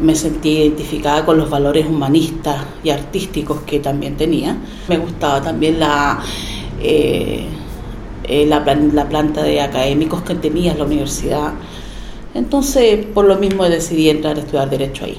Me 0.00 0.14
sentí 0.14 0.58
identificada 0.58 1.24
con 1.24 1.38
los 1.38 1.48
valores 1.48 1.86
humanistas 1.86 2.66
y 2.84 2.90
artísticos 2.90 3.62
que 3.62 3.78
también 3.78 4.16
tenía. 4.16 4.58
Me 4.88 4.98
gustaba 4.98 5.40
también 5.40 5.78
la, 5.78 6.20
eh, 6.80 7.46
eh, 8.24 8.46
la, 8.46 8.60
la 8.60 9.08
planta 9.08 9.42
de 9.42 9.60
académicos 9.60 10.22
que 10.22 10.34
tenía 10.34 10.72
en 10.72 10.78
la 10.78 10.84
universidad. 10.84 11.52
Entonces, 12.34 13.04
por 13.06 13.26
lo 13.26 13.36
mismo 13.36 13.64
decidí 13.68 14.08
entrar 14.08 14.36
a 14.36 14.40
estudiar 14.40 14.70
Derecho 14.70 15.04
ahí. 15.04 15.18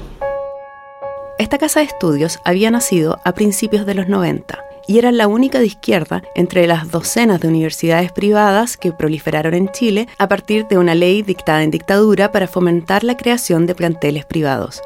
Esta 1.38 1.58
casa 1.58 1.80
de 1.80 1.86
estudios 1.86 2.38
había 2.44 2.70
nacido 2.70 3.18
a 3.24 3.32
principios 3.32 3.86
de 3.86 3.94
los 3.94 4.08
90 4.08 4.64
y 4.86 4.98
era 4.98 5.12
la 5.12 5.26
única 5.26 5.58
de 5.58 5.66
izquierda 5.66 6.22
entre 6.34 6.66
las 6.66 6.90
docenas 6.90 7.40
de 7.40 7.48
universidades 7.48 8.12
privadas 8.12 8.76
que 8.76 8.92
proliferaron 8.92 9.54
en 9.54 9.68
Chile 9.70 10.08
a 10.18 10.28
partir 10.28 10.66
de 10.68 10.78
una 10.78 10.94
ley 10.94 11.22
dictada 11.22 11.62
en 11.62 11.70
dictadura 11.70 12.32
para 12.32 12.46
fomentar 12.46 13.04
la 13.04 13.16
creación 13.16 13.66
de 13.66 13.74
planteles 13.74 14.24
privados. 14.24 14.82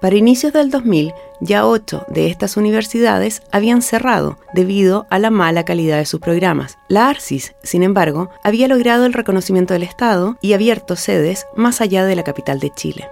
Para 0.00 0.16
inicios 0.16 0.54
del 0.54 0.70
2000, 0.70 1.12
ya 1.40 1.66
ocho 1.66 2.06
de 2.08 2.28
estas 2.28 2.56
universidades 2.56 3.42
habían 3.52 3.82
cerrado 3.82 4.38
debido 4.54 5.06
a 5.10 5.18
la 5.18 5.28
mala 5.30 5.64
calidad 5.64 5.98
de 5.98 6.06
sus 6.06 6.20
programas. 6.20 6.78
La 6.88 7.10
ARCIS, 7.10 7.54
sin 7.62 7.82
embargo, 7.82 8.30
había 8.42 8.66
logrado 8.66 9.04
el 9.04 9.12
reconocimiento 9.12 9.74
del 9.74 9.82
Estado 9.82 10.38
y 10.40 10.54
abierto 10.54 10.96
sedes 10.96 11.46
más 11.54 11.82
allá 11.82 12.06
de 12.06 12.16
la 12.16 12.24
capital 12.24 12.60
de 12.60 12.70
Chile. 12.70 13.08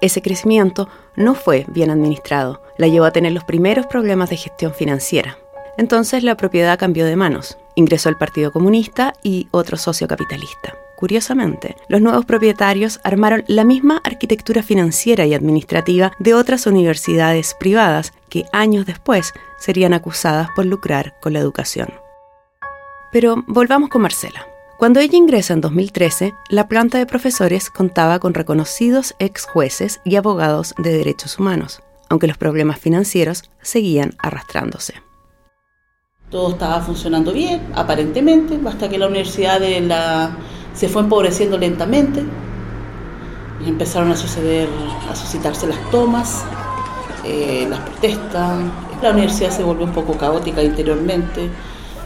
Ese 0.00 0.20
crecimiento 0.20 0.88
no 1.14 1.36
fue 1.36 1.64
bien 1.68 1.90
administrado, 1.90 2.60
la 2.76 2.88
llevó 2.88 3.04
a 3.06 3.12
tener 3.12 3.30
los 3.30 3.44
primeros 3.44 3.86
problemas 3.86 4.28
de 4.30 4.36
gestión 4.36 4.74
financiera. 4.74 5.38
Entonces 5.78 6.24
la 6.24 6.36
propiedad 6.36 6.76
cambió 6.76 7.06
de 7.06 7.14
manos, 7.14 7.56
ingresó 7.76 8.08
el 8.08 8.16
Partido 8.16 8.50
Comunista 8.50 9.14
y 9.22 9.46
otro 9.52 9.76
socio 9.76 10.08
capitalista. 10.08 10.74
Curiosamente, 11.02 11.74
los 11.88 12.00
nuevos 12.00 12.24
propietarios 12.26 13.00
armaron 13.02 13.42
la 13.48 13.64
misma 13.64 14.00
arquitectura 14.04 14.62
financiera 14.62 15.26
y 15.26 15.34
administrativa 15.34 16.12
de 16.20 16.32
otras 16.32 16.64
universidades 16.68 17.56
privadas 17.58 18.12
que 18.28 18.44
años 18.52 18.86
después 18.86 19.32
serían 19.58 19.94
acusadas 19.94 20.50
por 20.54 20.64
lucrar 20.64 21.16
con 21.20 21.32
la 21.32 21.40
educación. 21.40 21.88
Pero 23.10 23.42
volvamos 23.48 23.90
con 23.90 24.02
Marcela. 24.02 24.46
Cuando 24.78 25.00
ella 25.00 25.18
ingresa 25.18 25.54
en 25.54 25.60
2013, 25.60 26.34
la 26.50 26.68
planta 26.68 26.98
de 26.98 27.06
profesores 27.06 27.68
contaba 27.68 28.20
con 28.20 28.32
reconocidos 28.32 29.16
ex 29.18 29.44
jueces 29.44 30.00
y 30.04 30.14
abogados 30.14 30.72
de 30.78 30.96
derechos 30.96 31.36
humanos, 31.36 31.82
aunque 32.10 32.28
los 32.28 32.38
problemas 32.38 32.78
financieros 32.78 33.50
seguían 33.60 34.14
arrastrándose. 34.18 35.02
Todo 36.30 36.52
estaba 36.52 36.80
funcionando 36.80 37.32
bien, 37.32 37.72
aparentemente, 37.74 38.56
hasta 38.64 38.88
que 38.88 38.98
la 38.98 39.08
universidad 39.08 39.60
se 40.74 40.88
fue 40.88 41.02
empobreciendo 41.02 41.58
lentamente 41.58 42.22
y 43.64 43.68
empezaron 43.68 44.10
a 44.10 44.16
suceder, 44.16 44.68
a 45.10 45.14
suscitarse 45.14 45.66
las 45.66 45.78
tomas, 45.90 46.44
eh, 47.24 47.66
las 47.68 47.80
protestas. 47.80 48.58
La 49.02 49.10
universidad 49.10 49.50
se 49.50 49.62
volvió 49.62 49.84
un 49.84 49.92
poco 49.92 50.16
caótica 50.16 50.62
interiormente 50.62 51.50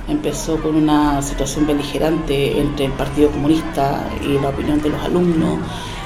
empezó 0.08 0.60
con 0.60 0.76
una 0.76 1.20
situación 1.22 1.66
beligerante 1.66 2.60
entre 2.60 2.86
el 2.86 2.92
Partido 2.92 3.30
Comunista 3.30 4.08
y 4.22 4.38
la 4.38 4.50
opinión 4.50 4.80
de 4.80 4.90
los 4.90 5.02
alumnos, 5.02 5.58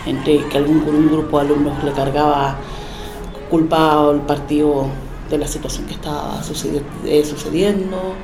entre 0.06 0.44
que 0.48 0.58
algún 0.58 1.08
grupo 1.08 1.38
de 1.38 1.46
alumnos 1.46 1.84
le 1.84 1.92
cargaba 1.92 2.56
culpado 3.50 4.10
al 4.10 4.22
partido 4.22 4.86
de 5.28 5.38
la 5.38 5.46
situación 5.46 5.86
que 5.86 5.94
estaba 5.94 6.40
eh, 7.04 7.24
sucediendo. 7.24 8.14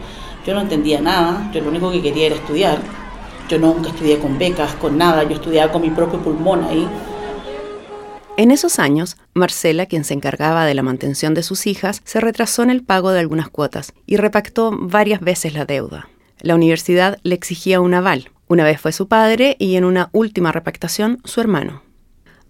Yo 0.47 0.55
no 0.55 0.61
entendía 0.61 1.01
nada, 1.01 1.51
yo 1.53 1.61
lo 1.61 1.69
único 1.69 1.91
que 1.91 2.01
quería 2.01 2.27
era 2.27 2.37
estudiar. 2.37 2.79
Yo 3.49 3.59
nunca 3.59 3.91
estudié 3.91 4.19
con 4.19 4.39
becas, 4.39 4.75
con 4.75 4.99
nada, 4.99 5.23
yo 5.23 5.37
estudiaba 5.37 5.71
con 5.71 5.83
mi 5.83 5.91
propio 5.91 6.21
pulmón 6.21 6.65
ahí. 6.65 6.89
En 8.37 8.51
esos 8.51 8.79
años, 8.79 9.17
Marcela, 9.35 9.87
quien 9.87 10.05
se 10.05 10.15
encargaba 10.15 10.67
de 10.67 10.75
la 10.75 10.83
mantención 10.83 11.33
de 11.33 11.43
sus 11.43 11.67
hijas, 11.67 12.03
se 12.05 12.21
retrasó 12.21 12.63
en 12.63 12.71
el 12.71 12.83
pago 12.83 13.13
de 13.13 13.21
algunas 13.21 13.49
cuotas 13.49 13.95
y 14.05 14.17
repactó 14.17 14.77
varias 14.79 15.21
veces 15.21 15.55
la 15.55 15.65
deuda. 15.65 16.09
La 16.41 16.55
universidad 16.55 17.19
le 17.23 17.35
exigía 17.35 17.81
un 17.81 17.95
aval. 17.95 18.31
Una 18.49 18.65
vez 18.65 18.81
fue 18.81 18.93
su 18.93 19.09
padre 19.09 19.57
y 19.59 19.77
en 19.77 19.85
una 19.85 20.11
última 20.13 20.53
repactación 20.53 21.21
su 21.25 21.41
hermano. 21.41 21.83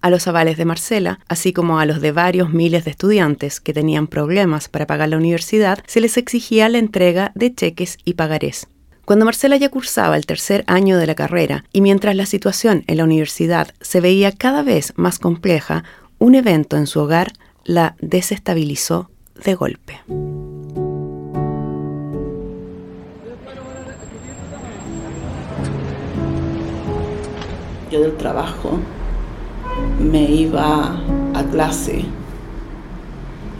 A 0.00 0.10
los 0.10 0.26
avales 0.26 0.56
de 0.56 0.64
Marcela, 0.64 1.20
así 1.28 1.52
como 1.52 1.78
a 1.78 1.86
los 1.86 2.00
de 2.00 2.12
varios 2.12 2.50
miles 2.50 2.84
de 2.84 2.90
estudiantes 2.90 3.60
que 3.60 3.72
tenían 3.72 4.06
problemas 4.06 4.68
para 4.68 4.86
pagar 4.86 5.10
la 5.10 5.16
universidad, 5.18 5.78
se 5.86 6.00
les 6.00 6.16
exigía 6.16 6.68
la 6.68 6.78
entrega 6.78 7.32
de 7.34 7.54
cheques 7.54 7.98
y 8.04 8.14
pagarés. 8.14 8.68
Cuando 9.06 9.24
Marcela 9.24 9.56
ya 9.56 9.68
cursaba 9.68 10.16
el 10.16 10.26
tercer 10.26 10.64
año 10.66 10.98
de 10.98 11.06
la 11.06 11.14
carrera 11.14 11.64
y 11.72 11.80
mientras 11.80 12.16
la 12.16 12.26
situación 12.26 12.82
en 12.88 12.96
la 12.96 13.04
universidad 13.04 13.68
se 13.80 14.00
veía 14.00 14.32
cada 14.32 14.64
vez 14.64 14.94
más 14.96 15.20
compleja, 15.20 15.84
un 16.18 16.34
evento 16.34 16.76
en 16.76 16.88
su 16.88 16.98
hogar 16.98 17.32
la 17.62 17.94
desestabilizó 18.00 19.08
de 19.44 19.54
golpe. 19.54 20.00
Yo 27.92 28.00
del 28.00 28.16
trabajo 28.16 28.80
me 30.00 30.24
iba 30.24 31.00
a 31.32 31.44
clase 31.52 32.04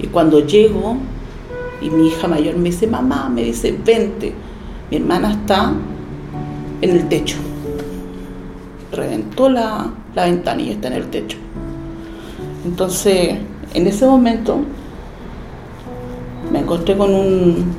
y 0.00 0.08
cuando 0.08 0.44
llego 0.44 0.96
y 1.80 1.88
mi 1.88 2.08
hija 2.08 2.26
mayor 2.26 2.56
me 2.56 2.70
dice, 2.70 2.88
mamá, 2.88 3.28
me 3.28 3.44
dice, 3.44 3.78
vente 3.84 4.34
mi 4.90 4.97
hermana 4.97 5.33
está 5.33 5.73
en 6.81 6.90
el 6.90 7.09
techo. 7.09 7.37
Reventó 8.93 9.49
la, 9.49 9.90
la 10.14 10.25
ventana 10.25 10.62
y 10.62 10.71
está 10.71 10.88
en 10.88 10.95
el 10.95 11.11
techo. 11.11 11.38
Entonces, 12.64 13.38
en 13.75 13.87
ese 13.87 14.07
momento, 14.07 14.61
me 16.52 16.61
encontré 16.61 16.97
con 16.97 17.14
un 17.14 17.75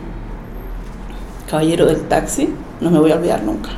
caballero 1.49 1.85
del 1.85 2.01
taxi, 2.03 2.49
no 2.81 2.91
me 2.91 2.99
voy 2.99 3.11
a 3.11 3.15
olvidar 3.15 3.43
nunca. 3.43 3.69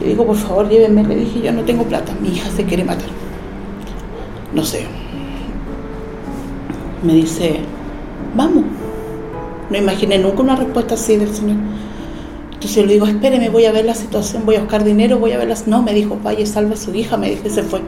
le 0.00 0.08
digo, 0.08 0.26
por 0.26 0.36
favor, 0.36 0.68
llévenme. 0.68 1.04
Le 1.04 1.16
dije, 1.16 1.40
yo 1.40 1.52
no 1.52 1.62
tengo 1.62 1.84
plata, 1.84 2.12
mi 2.20 2.28
hija 2.28 2.50
se 2.50 2.64
quiere 2.64 2.84
matar. 2.84 3.08
No 4.52 4.62
sé. 4.62 4.86
Me 7.02 7.14
dice, 7.14 7.60
vamos. 8.34 8.64
No 9.70 9.76
imaginé 9.76 10.18
nunca 10.18 10.42
una 10.42 10.56
respuesta 10.56 10.94
así 10.94 11.16
del 11.16 11.34
Señor. 11.34 11.56
Entonces 12.46 12.74
yo 12.74 12.86
le 12.86 12.94
digo, 12.94 13.06
espéreme, 13.06 13.48
voy 13.50 13.64
a 13.64 13.72
ver 13.72 13.84
la 13.84 13.94
situación, 13.94 14.46
voy 14.46 14.56
a 14.56 14.60
buscar 14.60 14.84
dinero, 14.84 15.18
voy 15.18 15.32
a 15.32 15.38
ver 15.38 15.48
las... 15.48 15.66
No, 15.66 15.82
me 15.82 15.92
dijo, 15.92 16.18
vaya, 16.22 16.46
salve 16.46 16.74
a 16.74 16.76
su 16.76 16.94
hija, 16.94 17.16
me 17.16 17.30
dijo, 17.30 17.48
se 17.50 17.62
fue. 17.62 17.82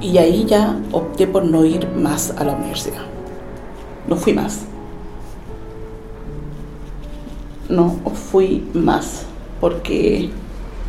Y 0.00 0.18
ahí 0.18 0.44
ya 0.46 0.78
opté 0.92 1.26
por 1.26 1.44
no 1.44 1.64
ir 1.64 1.88
más 1.90 2.30
a 2.30 2.44
la 2.44 2.54
universidad. 2.54 3.02
No 4.08 4.16
fui 4.16 4.32
más. 4.32 4.60
No 7.68 7.90
fui 8.30 8.64
más 8.72 9.26
porque 9.60 10.30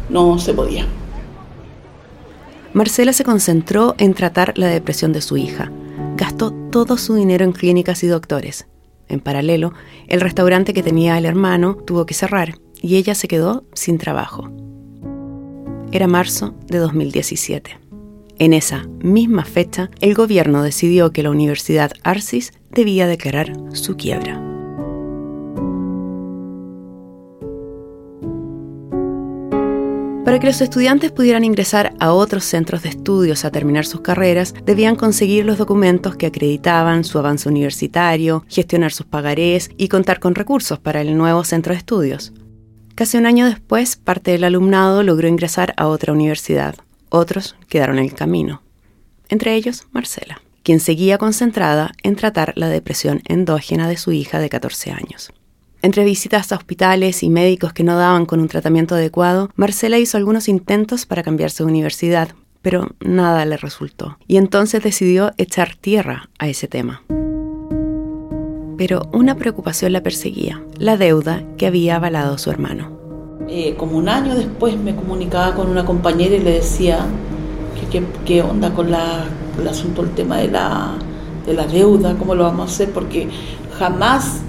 no 0.09 0.37
se 0.37 0.53
podía. 0.53 0.85
Marcela 2.73 3.11
se 3.11 3.23
concentró 3.23 3.95
en 3.97 4.13
tratar 4.13 4.53
la 4.55 4.67
depresión 4.67 5.11
de 5.11 5.21
su 5.21 5.35
hija 5.35 5.71
gastó 6.17 6.53
todo 6.85 6.97
su 6.97 7.15
dinero 7.15 7.43
en 7.43 7.53
clínicas 7.53 8.03
y 8.03 8.07
doctores. 8.07 8.67
En 9.07 9.19
paralelo, 9.19 9.73
el 10.07 10.21
restaurante 10.21 10.75
que 10.75 10.83
tenía 10.83 11.17
el 11.17 11.25
hermano 11.25 11.75
tuvo 11.75 12.05
que 12.05 12.13
cerrar 12.13 12.59
y 12.83 12.97
ella 12.97 13.15
se 13.15 13.27
quedó 13.27 13.63
sin 13.73 13.97
trabajo. 13.97 14.51
Era 15.91 16.05
marzo 16.05 16.53
de 16.67 16.77
2017. 16.77 17.79
En 18.37 18.53
esa 18.53 18.85
misma 19.01 19.43
fecha, 19.43 19.89
el 20.01 20.13
gobierno 20.13 20.61
decidió 20.61 21.11
que 21.11 21.23
la 21.23 21.31
Universidad 21.31 21.93
Arcis 22.03 22.53
debía 22.69 23.07
declarar 23.07 23.53
su 23.73 23.97
quiebra. 23.97 24.56
Para 30.27 30.39
que 30.39 30.47
los 30.47 30.59
estudiantes 30.59 31.13
pudieran 31.13 31.45
ingresar 31.45 31.93
a 32.01 32.11
otros 32.11 32.43
centros 32.43 32.83
de 32.83 32.89
estudios 32.89 33.45
a 33.45 33.49
terminar 33.49 33.85
sus 33.85 34.01
carreras, 34.01 34.53
debían 34.65 34.97
conseguir 34.97 35.45
los 35.45 35.57
documentos 35.57 36.17
que 36.17 36.25
acreditaban 36.25 37.05
su 37.05 37.17
avance 37.17 37.47
universitario, 37.47 38.43
gestionar 38.49 38.91
sus 38.91 39.05
pagarés 39.05 39.69
y 39.77 39.87
contar 39.87 40.19
con 40.19 40.35
recursos 40.35 40.79
para 40.79 40.99
el 40.99 41.17
nuevo 41.17 41.45
centro 41.45 41.71
de 41.71 41.77
estudios. 41.77 42.33
Casi 42.93 43.15
un 43.15 43.25
año 43.25 43.45
después, 43.45 43.95
parte 43.95 44.31
del 44.31 44.43
alumnado 44.43 45.01
logró 45.01 45.29
ingresar 45.29 45.73
a 45.77 45.87
otra 45.87 46.11
universidad. 46.11 46.75
Otros 47.07 47.55
quedaron 47.69 47.97
en 47.97 48.03
el 48.03 48.13
camino. 48.13 48.61
Entre 49.29 49.55
ellos, 49.55 49.87
Marcela, 49.93 50.41
quien 50.61 50.81
seguía 50.81 51.17
concentrada 51.17 51.93
en 52.03 52.17
tratar 52.17 52.51
la 52.57 52.67
depresión 52.67 53.21
endógena 53.29 53.87
de 53.87 53.95
su 53.95 54.11
hija 54.11 54.39
de 54.41 54.49
14 54.49 54.91
años. 54.91 55.31
Entre 55.83 56.03
visitas 56.03 56.51
a 56.51 56.55
hospitales 56.55 57.21
y 57.21 57.29
médicos 57.29 57.71
que 57.71 57.83
no 57.83 57.95
daban 57.97 58.25
con 58.25 58.39
un 58.39 58.47
tratamiento 58.47 58.95
adecuado, 58.95 59.49
Marcela 59.55 59.99
hizo 59.99 60.17
algunos 60.17 60.47
intentos 60.47 61.05
para 61.05 61.21
cambiarse 61.21 61.63
de 61.63 61.69
universidad, 61.69 62.29
pero 62.63 62.89
nada 62.99 63.45
le 63.45 63.57
resultó. 63.57 64.17
Y 64.27 64.37
entonces 64.37 64.81
decidió 64.81 65.33
echar 65.37 65.75
tierra 65.75 66.29
a 66.39 66.47
ese 66.47 66.67
tema. 66.67 67.03
Pero 68.77 69.09
una 69.13 69.35
preocupación 69.35 69.93
la 69.93 70.01
perseguía, 70.01 70.63
la 70.77 70.97
deuda 70.97 71.43
que 71.57 71.67
había 71.67 71.97
avalado 71.97 72.37
su 72.39 72.49
hermano. 72.49 72.97
Eh, 73.47 73.75
como 73.77 73.97
un 73.97 74.09
año 74.09 74.35
después 74.35 74.77
me 74.77 74.95
comunicaba 74.95 75.55
con 75.55 75.69
una 75.69 75.85
compañera 75.85 76.35
y 76.35 76.39
le 76.39 76.51
decía 76.53 77.05
que 77.91 78.03
qué 78.25 78.41
onda 78.41 78.73
con 78.73 78.89
la, 78.91 79.25
el 79.59 79.67
asunto, 79.67 80.01
el 80.01 80.11
tema 80.11 80.37
de 80.37 80.49
la, 80.49 80.95
de 81.45 81.53
la 81.53 81.67
deuda, 81.67 82.15
cómo 82.17 82.33
lo 82.33 82.43
vamos 82.43 82.69
a 82.71 82.73
hacer, 82.73 82.91
porque 82.91 83.29
jamás 83.77 84.41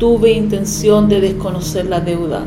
tuve 0.00 0.32
intención 0.32 1.10
de 1.10 1.20
desconocer 1.20 1.86
la 1.86 2.00
deuda. 2.00 2.42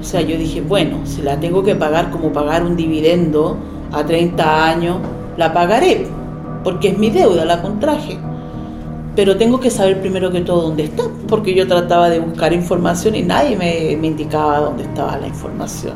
O 0.00 0.04
sea, 0.04 0.20
yo 0.20 0.36
dije, 0.36 0.60
bueno, 0.60 0.98
si 1.04 1.22
la 1.22 1.40
tengo 1.40 1.64
que 1.64 1.74
pagar 1.74 2.10
como 2.10 2.30
pagar 2.30 2.62
un 2.62 2.76
dividendo 2.76 3.56
a 3.90 4.04
30 4.04 4.66
años, 4.66 4.98
la 5.38 5.52
pagaré, 5.52 6.06
porque 6.62 6.88
es 6.88 6.98
mi 6.98 7.10
deuda, 7.10 7.44
la 7.46 7.62
contraje. 7.62 8.18
Pero 9.16 9.36
tengo 9.38 9.58
que 9.58 9.70
saber 9.70 10.00
primero 10.00 10.30
que 10.30 10.42
todo 10.42 10.68
dónde 10.68 10.84
está, 10.84 11.04
porque 11.26 11.54
yo 11.54 11.66
trataba 11.66 12.10
de 12.10 12.20
buscar 12.20 12.52
información 12.52 13.14
y 13.16 13.22
nadie 13.22 13.56
me, 13.56 13.96
me 13.96 14.06
indicaba 14.06 14.60
dónde 14.60 14.82
estaba 14.84 15.16
la 15.16 15.26
información. 15.26 15.94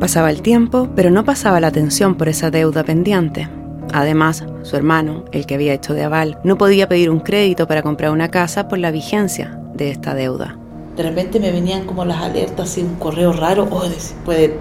Pasaba 0.00 0.30
el 0.30 0.40
tiempo, 0.40 0.88
pero 0.96 1.10
no 1.10 1.24
pasaba 1.24 1.60
la 1.60 1.66
atención 1.66 2.14
por 2.14 2.28
esa 2.28 2.50
deuda 2.50 2.84
pendiente. 2.84 3.48
Además, 3.92 4.44
su 4.62 4.76
hermano, 4.76 5.24
el 5.32 5.46
que 5.46 5.54
había 5.54 5.74
hecho 5.74 5.94
de 5.94 6.04
aval, 6.04 6.38
no 6.44 6.58
podía 6.58 6.88
pedir 6.88 7.10
un 7.10 7.20
crédito 7.20 7.66
para 7.66 7.82
comprar 7.82 8.10
una 8.10 8.28
casa 8.28 8.68
por 8.68 8.78
la 8.78 8.90
vigencia 8.90 9.58
de 9.74 9.90
esta 9.90 10.14
deuda. 10.14 10.56
De 10.96 11.02
repente 11.02 11.38
me 11.40 11.52
venían 11.52 11.84
como 11.84 12.04
las 12.04 12.18
alertas, 12.18 12.70
así 12.70 12.82
un 12.82 12.96
correo 12.96 13.32
raro, 13.32 13.68
oh, 13.70 13.84
puede, 14.24 14.58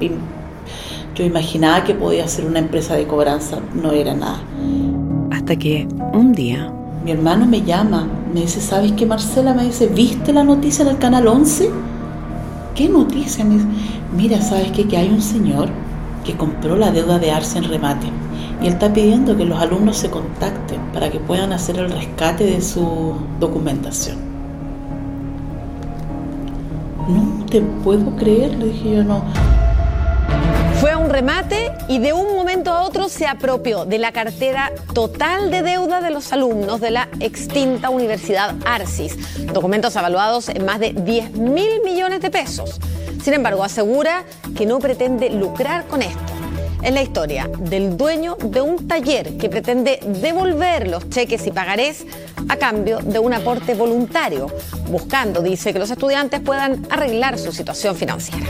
yo 1.15 1.25
imaginaba 1.25 1.83
que 1.83 1.95
podía 1.95 2.27
ser 2.27 2.45
una 2.45 2.59
empresa 2.59 2.95
de 2.95 3.07
cobranza, 3.07 3.57
no 3.73 3.91
era 3.91 4.13
nada. 4.13 4.39
Hasta 5.31 5.55
que 5.55 5.87
un 6.13 6.33
día... 6.33 6.71
Mi 7.03 7.11
hermano 7.11 7.45
me 7.45 7.63
llama, 7.63 8.07
me 8.33 8.41
dice, 8.41 8.61
¿sabes 8.61 8.91
qué 8.91 9.05
Marcela? 9.05 9.53
Me 9.53 9.63
dice, 9.63 9.87
¿viste 9.87 10.31
la 10.33 10.43
noticia 10.43 10.85
del 10.85 10.97
Canal 10.97 11.27
11? 11.27 11.69
¿Qué 12.75 12.87
noticia? 12.87 13.43
Me 13.43 13.55
dice, 13.55 13.67
mira, 14.15 14.41
¿sabes 14.41 14.71
qué? 14.71 14.87
Que 14.87 14.97
hay 14.97 15.09
un 15.09 15.21
señor 15.21 15.69
que 16.23 16.35
compró 16.35 16.75
la 16.75 16.91
deuda 16.91 17.17
de 17.17 17.31
Arce 17.31 17.57
en 17.57 17.63
remate 17.63 18.07
y 18.61 18.67
él 18.67 18.73
está 18.73 18.91
pidiendo 18.91 19.37
que 19.37 19.45
los 19.45 19.59
alumnos 19.61 19.97
se 19.97 20.09
contacten 20.09 20.81
para 20.93 21.09
que 21.09 21.19
puedan 21.19 21.53
hacer 21.53 21.77
el 21.77 21.91
rescate 21.91 22.45
de 22.45 22.61
su 22.61 23.15
documentación. 23.39 24.17
No 27.07 27.45
te 27.45 27.61
puedo 27.61 28.15
creer, 28.15 28.55
le 28.55 28.65
dije 28.65 28.95
yo, 28.95 29.03
no. 29.03 29.23
Fue 30.81 30.91
a 30.91 30.97
un 30.97 31.09
remate 31.09 31.71
y 31.87 31.99
de 31.99 32.13
un 32.13 32.35
momento 32.35 32.71
a 32.71 32.83
otro 32.83 33.09
se 33.09 33.25
apropió 33.25 33.85
de 33.85 33.97
la 33.97 34.11
cartera 34.11 34.71
total 34.93 35.49
de 35.49 35.63
deuda 35.63 36.01
de 36.01 36.11
los 36.11 36.31
alumnos 36.33 36.81
de 36.81 36.91
la 36.91 37.07
extinta 37.19 37.89
Universidad 37.89 38.55
Arcis, 38.65 39.17
documentos 39.53 39.95
evaluados 39.95 40.49
en 40.49 40.65
más 40.65 40.79
de 40.79 40.93
10 40.93 41.31
mil 41.33 41.81
millones 41.83 42.21
de 42.21 42.29
pesos. 42.29 42.79
Sin 43.23 43.33
embargo, 43.33 43.63
asegura 43.63 44.23
que 44.55 44.65
no 44.65 44.79
pretende 44.79 45.29
lucrar 45.29 45.87
con 45.87 46.01
esto 46.01 46.26
es 46.81 46.93
la 46.93 47.01
historia 47.01 47.49
del 47.59 47.97
dueño 47.97 48.35
de 48.35 48.61
un 48.61 48.87
taller 48.87 49.37
que 49.37 49.49
pretende 49.49 49.99
devolver 50.21 50.87
los 50.87 51.09
cheques 51.09 51.45
y 51.47 51.51
pagarés 51.51 52.05
a 52.49 52.57
cambio 52.57 52.99
de 52.99 53.19
un 53.19 53.33
aporte 53.33 53.73
voluntario, 53.73 54.47
buscando, 54.89 55.41
dice, 55.41 55.73
que 55.73 55.79
los 55.79 55.91
estudiantes 55.91 56.39
puedan 56.41 56.85
arreglar 56.89 57.37
su 57.37 57.51
situación 57.51 57.95
financiera. 57.95 58.47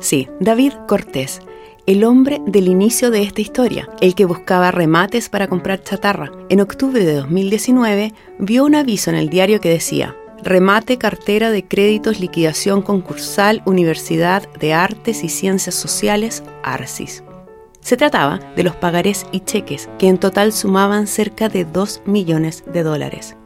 Sí, 0.00 0.28
David 0.40 0.72
Cortés, 0.88 1.40
el 1.86 2.04
hombre 2.04 2.40
del 2.46 2.68
inicio 2.68 3.10
de 3.10 3.22
esta 3.22 3.40
historia, 3.40 3.88
el 4.00 4.14
que 4.14 4.24
buscaba 4.24 4.70
remates 4.70 5.28
para 5.28 5.48
comprar 5.48 5.82
chatarra. 5.82 6.32
En 6.48 6.60
octubre 6.60 7.04
de 7.04 7.14
2019 7.14 8.12
vio 8.38 8.64
un 8.64 8.74
aviso 8.74 9.10
en 9.10 9.16
el 9.16 9.28
diario 9.28 9.60
que 9.60 9.68
decía, 9.68 10.16
remate 10.42 10.98
cartera 10.98 11.50
de 11.50 11.64
créditos 11.64 12.20
liquidación 12.20 12.82
concursal 12.82 13.62
Universidad 13.64 14.48
de 14.58 14.72
Artes 14.72 15.22
y 15.22 15.28
Ciencias 15.28 15.74
Sociales, 15.74 16.42
ARCIS. 16.62 17.22
Se 17.80 17.96
trataba 17.96 18.40
de 18.56 18.62
los 18.62 18.76
pagarés 18.76 19.26
y 19.32 19.40
cheques, 19.40 19.88
que 19.98 20.08
en 20.08 20.18
total 20.18 20.52
sumaban 20.52 21.06
cerca 21.06 21.48
de 21.48 21.64
2 21.64 22.02
millones 22.06 22.64
de 22.72 22.82
dólares. 22.82 23.36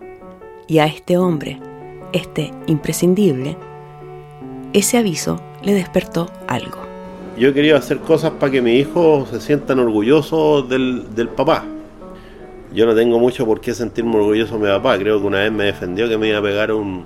Y 0.66 0.78
a 0.78 0.86
este 0.86 1.16
hombre, 1.16 1.60
este 2.12 2.52
imprescindible, 2.66 3.56
ese 4.72 4.98
aviso 4.98 5.40
le 5.62 5.74
despertó 5.74 6.30
algo. 6.48 6.78
Yo 7.38 7.52
quería 7.52 7.76
hacer 7.76 7.98
cosas 7.98 8.32
para 8.32 8.52
que 8.52 8.62
mis 8.62 8.80
hijos 8.80 9.28
se 9.28 9.40
sientan 9.40 9.78
orgullosos 9.78 10.68
del, 10.68 11.14
del 11.14 11.28
papá 11.28 11.64
yo 12.72 12.86
no 12.86 12.94
tengo 12.94 13.18
mucho 13.18 13.46
por 13.46 13.60
qué 13.60 13.74
sentirme 13.74 14.16
orgulloso 14.16 14.54
de 14.54 14.60
mi 14.60 14.66
papá. 14.66 14.98
Creo 14.98 15.20
que 15.20 15.26
una 15.26 15.38
vez 15.40 15.52
me 15.52 15.64
defendió 15.64 16.08
que 16.08 16.18
me 16.18 16.28
iba 16.28 16.38
a 16.38 16.42
pegar 16.42 16.72
un 16.72 17.04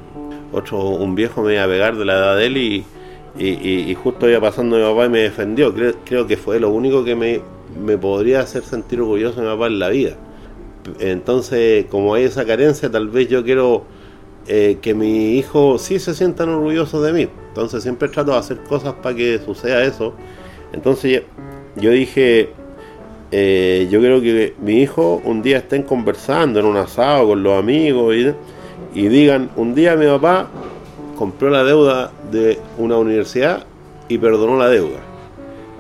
otro 0.53 0.81
un 0.81 1.15
viejo 1.15 1.43
me 1.43 1.55
iba 1.55 1.65
a 1.65 1.69
pegar 1.69 1.97
de 1.97 2.05
la 2.05 2.15
edad 2.15 2.37
de 2.37 2.47
él 2.47 2.57
y, 2.57 2.85
y, 3.39 3.95
justo 3.95 4.29
iba 4.29 4.41
pasando 4.41 4.77
mi 4.77 4.83
papá 4.83 5.07
y 5.07 5.09
me 5.09 5.21
defendió. 5.21 5.73
Creo, 6.05 6.27
que 6.27 6.37
fue 6.37 6.59
lo 6.59 6.71
único 6.71 7.05
que 7.05 7.15
me, 7.15 7.41
me 7.81 7.97
podría 7.97 8.41
hacer 8.41 8.65
sentir 8.65 9.01
orgulloso 9.01 9.37
de 9.37 9.47
mi 9.47 9.53
papá 9.53 9.67
en 9.69 9.79
la 9.79 9.89
vida. 9.89 10.17
Entonces, 10.99 11.87
como 11.87 12.15
hay 12.15 12.25
esa 12.25 12.45
carencia, 12.45 12.91
tal 12.91 13.09
vez 13.09 13.29
yo 13.29 13.45
quiero 13.45 13.85
eh, 14.49 14.79
que 14.81 14.95
mi 14.95 15.37
hijo 15.39 15.79
sí 15.79 15.99
se 15.99 16.15
sientan 16.15 16.49
orgullosos 16.49 17.05
de 17.05 17.13
mí. 17.13 17.29
Entonces 17.49 17.83
siempre 17.83 18.09
trato 18.09 18.33
de 18.33 18.39
hacer 18.39 18.61
cosas 18.65 18.95
para 18.95 19.15
que 19.15 19.39
suceda 19.39 19.85
eso. 19.85 20.15
Entonces 20.73 21.23
yo 21.77 21.91
dije, 21.91 22.51
eh, 23.33 23.87
yo 23.91 24.01
creo 24.01 24.21
que 24.21 24.55
mi 24.61 24.81
hijo 24.81 25.21
un 25.25 25.43
día 25.43 25.59
estén 25.59 25.85
conversando 25.85 26.59
en 26.59 26.67
un 26.67 26.77
asado 26.77 27.29
con 27.29 27.43
los 27.43 27.59
amigos 27.59 28.15
y, 28.95 29.09
digan, 29.09 29.51
un 29.57 29.75
día 29.75 29.95
mi 29.95 30.07
papá 30.07 30.49
compró 31.17 31.49
la 31.49 31.63
deuda 31.63 32.11
de 32.31 32.59
una 32.79 32.97
universidad 32.97 33.65
y 34.09 34.19
perdonó 34.19 34.57
la 34.57 34.69
deuda. 34.69 34.99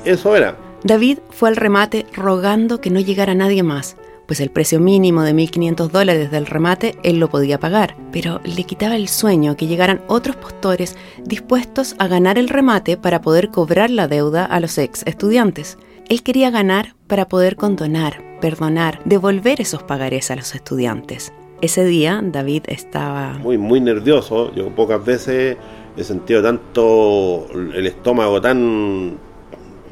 Eso 0.04 0.36
era. 0.36 0.56
David 0.84 1.18
fue 1.30 1.48
al 1.48 1.56
remate 1.56 2.06
rogando 2.14 2.80
que 2.80 2.90
no 2.90 3.00
llegara 3.00 3.34
nadie 3.34 3.62
más, 3.62 3.96
pues 4.26 4.40
el 4.40 4.50
precio 4.50 4.78
mínimo 4.78 5.22
de 5.22 5.34
1.500 5.34 5.90
dólares 5.90 6.30
del 6.30 6.46
remate 6.46 6.96
él 7.02 7.18
lo 7.18 7.28
podía 7.28 7.58
pagar, 7.58 7.96
pero 8.12 8.40
le 8.44 8.62
quitaba 8.62 8.94
el 8.94 9.08
sueño 9.08 9.56
que 9.56 9.66
llegaran 9.66 10.02
otros 10.06 10.36
postores 10.36 10.96
dispuestos 11.24 11.96
a 11.98 12.06
ganar 12.06 12.38
el 12.38 12.48
remate 12.48 12.96
para 12.96 13.20
poder 13.20 13.50
cobrar 13.50 13.90
la 13.90 14.06
deuda 14.06 14.44
a 14.44 14.60
los 14.60 14.78
ex 14.78 15.02
estudiantes. 15.04 15.78
Él 16.10 16.24
quería 16.24 16.50
ganar 16.50 16.96
para 17.06 17.28
poder 17.28 17.54
condonar, 17.54 18.40
perdonar, 18.40 19.00
devolver 19.04 19.60
esos 19.60 19.84
pagarés 19.84 20.32
a 20.32 20.34
los 20.34 20.56
estudiantes. 20.56 21.32
Ese 21.60 21.84
día 21.84 22.20
David 22.20 22.64
estaba... 22.66 23.34
Muy, 23.34 23.58
muy 23.58 23.80
nervioso. 23.80 24.52
Yo 24.56 24.70
pocas 24.70 25.04
veces 25.04 25.56
he 25.96 26.02
sentido 26.02 26.42
tanto 26.42 27.46
el 27.54 27.86
estómago 27.86 28.40
tan 28.40 29.18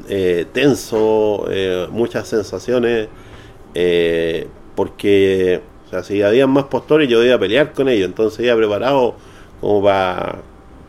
eh, 0.09 0.45
tenso, 0.51 1.45
eh, 1.49 1.87
muchas 1.89 2.27
sensaciones, 2.27 3.07
eh, 3.73 4.45
porque 4.75 5.61
o 5.87 5.89
sea, 5.89 6.03
si 6.03 6.21
había 6.21 6.47
más 6.47 6.65
postores 6.65 7.07
yo 7.07 7.23
iba 7.23 7.35
a 7.35 7.39
pelear 7.39 7.71
con 7.71 7.87
ellos, 7.87 8.09
entonces 8.09 8.45
iba 8.45 8.57
preparado 8.57 9.15
como 9.61 9.81
para 9.81 10.39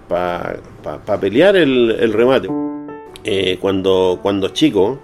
para 0.09 1.21
pelear 1.21 1.55
el, 1.55 1.97
el 2.01 2.13
remate. 2.13 2.49
cuando, 3.61 4.19
cuando 4.21 4.49
chico, 4.49 4.99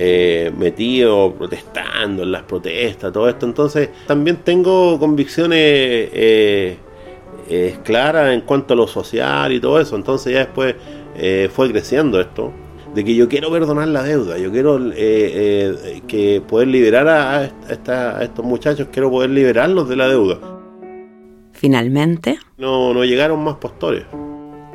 eh, 0.00 0.52
metido 0.56 1.34
protestando 1.34 2.22
en 2.22 2.30
las 2.30 2.44
protestas, 2.44 3.12
todo 3.12 3.28
esto. 3.28 3.46
Entonces, 3.46 3.90
también 4.06 4.36
tengo 4.44 4.96
convicciones 4.96 5.58
eh, 5.60 6.76
eh, 7.48 7.76
claras 7.82 8.32
en 8.32 8.42
cuanto 8.42 8.74
a 8.74 8.76
lo 8.76 8.86
social 8.86 9.52
y 9.52 9.58
todo 9.58 9.80
eso. 9.80 9.96
Entonces, 9.96 10.32
ya 10.32 10.38
después 10.38 10.76
fue 11.50 11.68
creciendo 11.72 12.20
esto. 12.20 12.52
De 12.94 13.04
que 13.04 13.14
yo 13.14 13.28
quiero 13.28 13.50
perdonar 13.50 13.88
la 13.88 14.04
deuda, 14.04 14.38
yo 14.38 14.52
quiero 14.52 14.78
que 14.88 16.42
poder 16.48 16.68
liberar 16.68 17.08
a, 17.08 17.38
a 17.40 18.22
estos 18.22 18.44
muchachos, 18.44 18.86
quiero 18.92 19.10
poder 19.10 19.30
liberarlos 19.30 19.88
de 19.88 19.96
la 19.96 20.08
deuda. 20.08 20.38
Finalmente. 21.52 22.38
No, 22.56 22.94
no 22.94 23.04
llegaron 23.04 23.42
más 23.42 23.56
postores. 23.56 24.04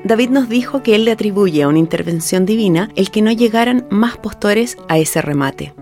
David 0.04 0.32
nos 0.32 0.50
dijo 0.50 0.84
que 0.84 0.96
él 0.96 1.06
le 1.06 1.12
atribuye 1.12 1.64
a 1.64 1.70
una 1.70 1.80
intervención 1.80 2.46
divina 2.46 2.90
el 2.96 3.10
que 3.10 3.22
no 3.22 3.32
llegaran 3.32 3.88
más 3.90 4.18
postores 4.18 4.78
a 4.90 4.98
ese 4.98 5.22
remate. 5.22 5.74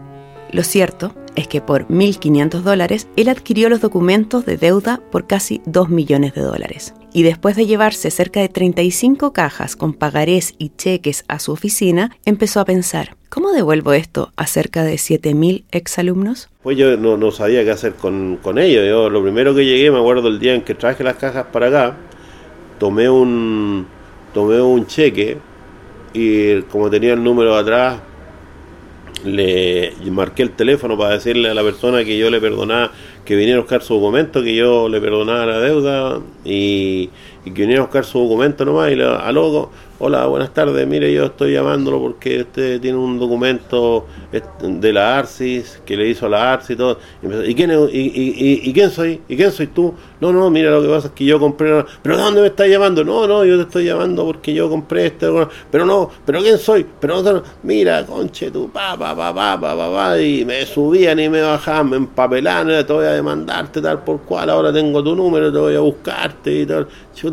Lo 0.51 0.63
cierto 0.63 1.15
es 1.35 1.47
que 1.47 1.59
por 1.59 1.87
1.500 1.87 2.61
dólares 2.61 3.07
él 3.15 3.29
adquirió 3.29 3.67
los 3.67 3.81
documentos 3.81 4.45
de 4.45 4.57
deuda 4.57 5.01
por 5.11 5.25
casi 5.25 5.61
2 5.65 5.89
millones 5.89 6.35
de 6.35 6.41
dólares. 6.41 6.93
Y 7.13 7.23
después 7.23 7.55
de 7.55 7.65
llevarse 7.65 8.11
cerca 8.11 8.41
de 8.41 8.49
35 8.49 9.33
cajas 9.33 9.75
con 9.75 9.93
pagarés 9.93 10.53
y 10.59 10.69
cheques 10.69 11.25
a 11.27 11.39
su 11.39 11.51
oficina, 11.51 12.15
empezó 12.23 12.59
a 12.59 12.65
pensar, 12.65 13.15
¿cómo 13.29 13.51
devuelvo 13.51 13.93
esto 13.93 14.33
a 14.35 14.45
cerca 14.45 14.83
de 14.83 14.95
7.000 14.95 15.63
exalumnos? 15.71 16.47
Pues 16.61 16.77
yo 16.77 16.95
no, 16.95 17.31
sabía 17.31 17.63
qué 17.63 17.71
hacer 17.71 17.95
con, 17.95 18.37
con 18.41 18.59
ellos. 18.59 18.85
Yo 18.87 19.09
lo 19.09 19.23
primero 19.23 19.55
que 19.55 19.65
llegué, 19.65 19.89
me 19.89 19.97
acuerdo 19.97 20.27
el 20.27 20.39
día 20.39 20.53
en 20.53 20.61
que 20.61 20.75
traje 20.75 21.03
las 21.03 21.15
cajas 21.15 21.47
para 21.51 21.67
acá, 21.67 21.97
tomé 22.77 23.09
un, 23.09 23.87
tomé 24.33 24.61
un 24.61 24.85
cheque 24.87 25.37
y 26.13 26.61
como 26.63 26.89
tenía 26.89 27.13
el 27.13 27.23
número 27.23 27.55
atrás, 27.55 28.01
le 29.23 29.93
marqué 30.11 30.43
el 30.43 30.51
teléfono 30.51 30.97
para 30.97 31.13
decirle 31.13 31.49
a 31.49 31.53
la 31.53 31.61
persona 31.61 32.03
que 32.03 32.17
yo 32.17 32.29
le 32.29 32.41
perdonaba 32.41 32.91
que 33.25 33.35
viniera 33.35 33.59
a 33.59 33.61
buscar 33.61 33.83
su 33.83 33.93
documento, 33.95 34.41
que 34.41 34.55
yo 34.55 34.89
le 34.89 34.99
perdonaba 34.99 35.45
la 35.45 35.59
deuda 35.59 36.21
y, 36.43 37.09
que 37.43 37.61
viniera 37.61 37.81
a 37.81 37.85
buscar 37.85 38.05
su 38.05 38.19
documento 38.19 38.65
nomás 38.65 38.91
y 38.91 38.95
le, 38.95 39.05
a 39.05 39.31
loco, 39.31 39.71
hola, 40.03 40.25
buenas 40.25 40.51
tardes, 40.51 40.87
mire, 40.87 41.13
yo 41.13 41.25
estoy 41.25 41.53
llamándolo 41.53 41.99
porque 42.01 42.41
usted 42.41 42.81
tiene 42.81 42.97
un 42.97 43.19
documento 43.19 44.07
de 44.61 44.93
la 44.93 45.19
ARCIS 45.19 45.79
que 45.85 45.95
le 45.95 46.09
hizo 46.09 46.25
a 46.25 46.29
la 46.29 46.53
ARCIS 46.53 46.71
y 46.71 46.75
todo. 46.75 46.97
Y, 47.45 47.53
quién, 47.53 47.71
y, 47.91 48.73
quién 48.73 48.89
soy? 48.89 49.21
¿Y 49.27 49.35
quién 49.35 49.51
soy 49.51 49.67
tú? 49.67 49.93
No, 50.19 50.33
no, 50.33 50.49
mira, 50.49 50.71
lo 50.71 50.81
que 50.81 50.87
pasa 50.87 51.07
es 51.09 51.13
que 51.13 51.25
yo 51.25 51.39
compré... 51.39 51.85
¿Pero 52.01 52.17
dónde 52.17 52.41
me 52.41 52.47
estás 52.47 52.67
llamando? 52.67 53.03
No, 53.03 53.27
no, 53.27 53.45
yo 53.45 53.57
te 53.57 53.63
estoy 53.63 53.85
llamando 53.85 54.25
porque 54.25 54.55
yo 54.55 54.69
compré 54.69 55.05
este... 55.07 55.27
Pero 55.69 55.85
no, 55.85 56.09
¿pero 56.25 56.41
quién 56.41 56.57
soy? 56.57 56.83
Pero 56.99 57.21
no, 57.21 57.43
mira, 57.61 58.03
conche, 58.03 58.49
tú, 58.49 58.71
pa, 58.71 58.97
pa, 58.97 59.15
pa, 59.15 59.33
pa, 59.35 59.59
pa, 59.59 59.75
pa, 59.77 59.91
pa, 59.91 60.19
y 60.19 60.43
me 60.45 60.65
subían 60.65 61.19
y 61.19 61.29
me 61.29 61.41
bajaban, 61.41 61.91
me 61.91 61.97
empapelaban, 61.97 62.85
te 62.85 62.91
voy 62.91 63.05
a 63.05 63.11
demandarte 63.11 63.79
tal 63.81 64.03
por 64.03 64.21
cual, 64.21 64.49
ahora 64.49 64.73
tengo 64.73 65.03
tu 65.03 65.15
número, 65.15 65.51
te 65.51 65.59
voy 65.59 65.75
a 65.75 65.79
buscarte 65.79 66.61
y 66.61 66.65
tal. 66.65 66.87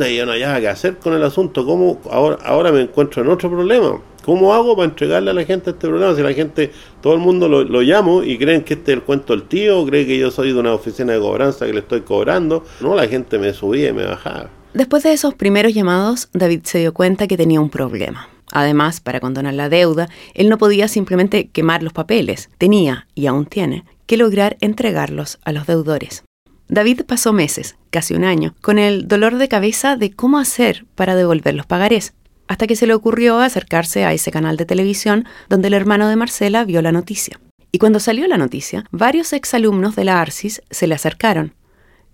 Y 0.06 0.16
yo 0.16 0.26
no 0.26 0.32
había 0.32 0.60
que 0.60 0.68
hacer 0.68 0.98
con 0.98 1.14
el 1.14 1.22
asunto, 1.22 1.64
¿cómo 1.64 2.00
ahora, 2.10 2.38
ahora 2.44 2.72
me 2.72 2.82
encuentro 2.82 3.22
en 3.22 3.28
otro 3.28 3.50
problema? 3.50 4.00
¿Cómo 4.24 4.52
hago 4.52 4.76
para 4.76 4.90
entregarle 4.90 5.30
a 5.30 5.34
la 5.34 5.44
gente 5.44 5.70
este 5.70 5.88
problema? 5.88 6.14
Si 6.14 6.22
la 6.22 6.34
gente, 6.34 6.70
todo 7.00 7.14
el 7.14 7.20
mundo 7.20 7.48
lo, 7.48 7.64
lo 7.64 7.80
llamo 7.80 8.22
y 8.22 8.36
creen 8.36 8.62
que 8.62 8.74
este 8.74 8.92
es 8.92 8.98
el 8.98 9.02
cuento 9.02 9.32
del 9.32 9.44
tío, 9.44 9.86
cree 9.86 10.06
que 10.06 10.18
yo 10.18 10.30
soy 10.30 10.52
de 10.52 10.60
una 10.60 10.74
oficina 10.74 11.14
de 11.14 11.20
cobranza 11.20 11.64
que 11.64 11.72
le 11.72 11.80
estoy 11.80 12.02
cobrando. 12.02 12.62
No, 12.80 12.94
la 12.94 13.08
gente 13.08 13.38
me 13.38 13.54
subía 13.54 13.88
y 13.88 13.92
me 13.94 14.04
bajaba. 14.04 14.50
Después 14.74 15.02
de 15.02 15.14
esos 15.14 15.34
primeros 15.34 15.72
llamados, 15.72 16.28
David 16.34 16.60
se 16.64 16.80
dio 16.80 16.92
cuenta 16.92 17.26
que 17.26 17.38
tenía 17.38 17.60
un 17.60 17.70
problema. 17.70 18.28
Además, 18.52 19.00
para 19.00 19.20
condonar 19.20 19.54
la 19.54 19.68
deuda, 19.68 20.08
él 20.34 20.48
no 20.48 20.58
podía 20.58 20.88
simplemente 20.88 21.48
quemar 21.48 21.82
los 21.82 21.92
papeles. 21.92 22.50
Tenía, 22.58 23.06
y 23.14 23.26
aún 23.26 23.46
tiene, 23.46 23.84
que 24.06 24.16
lograr 24.16 24.56
entregarlos 24.60 25.38
a 25.44 25.52
los 25.52 25.66
deudores. 25.66 26.24
David 26.68 27.02
pasó 27.06 27.32
meses, 27.32 27.76
casi 27.90 28.14
un 28.14 28.24
año, 28.24 28.54
con 28.60 28.78
el 28.78 29.08
dolor 29.08 29.36
de 29.38 29.48
cabeza 29.48 29.96
de 29.96 30.12
cómo 30.12 30.38
hacer 30.38 30.84
para 30.94 31.16
devolver 31.16 31.54
los 31.54 31.66
pagarés, 31.66 32.12
hasta 32.46 32.66
que 32.66 32.76
se 32.76 32.86
le 32.86 32.94
ocurrió 32.94 33.38
acercarse 33.40 34.04
a 34.04 34.12
ese 34.12 34.30
canal 34.30 34.56
de 34.56 34.66
televisión 34.66 35.26
donde 35.48 35.68
el 35.68 35.74
hermano 35.74 36.08
de 36.08 36.16
Marcela 36.16 36.64
vio 36.64 36.82
la 36.82 36.92
noticia. 36.92 37.40
Y 37.72 37.78
cuando 37.78 38.00
salió 38.00 38.26
la 38.26 38.38
noticia, 38.38 38.84
varios 38.90 39.32
exalumnos 39.32 39.96
de 39.96 40.04
la 40.04 40.20
ARCIS 40.20 40.62
se 40.70 40.86
le 40.86 40.94
acercaron. 40.94 41.54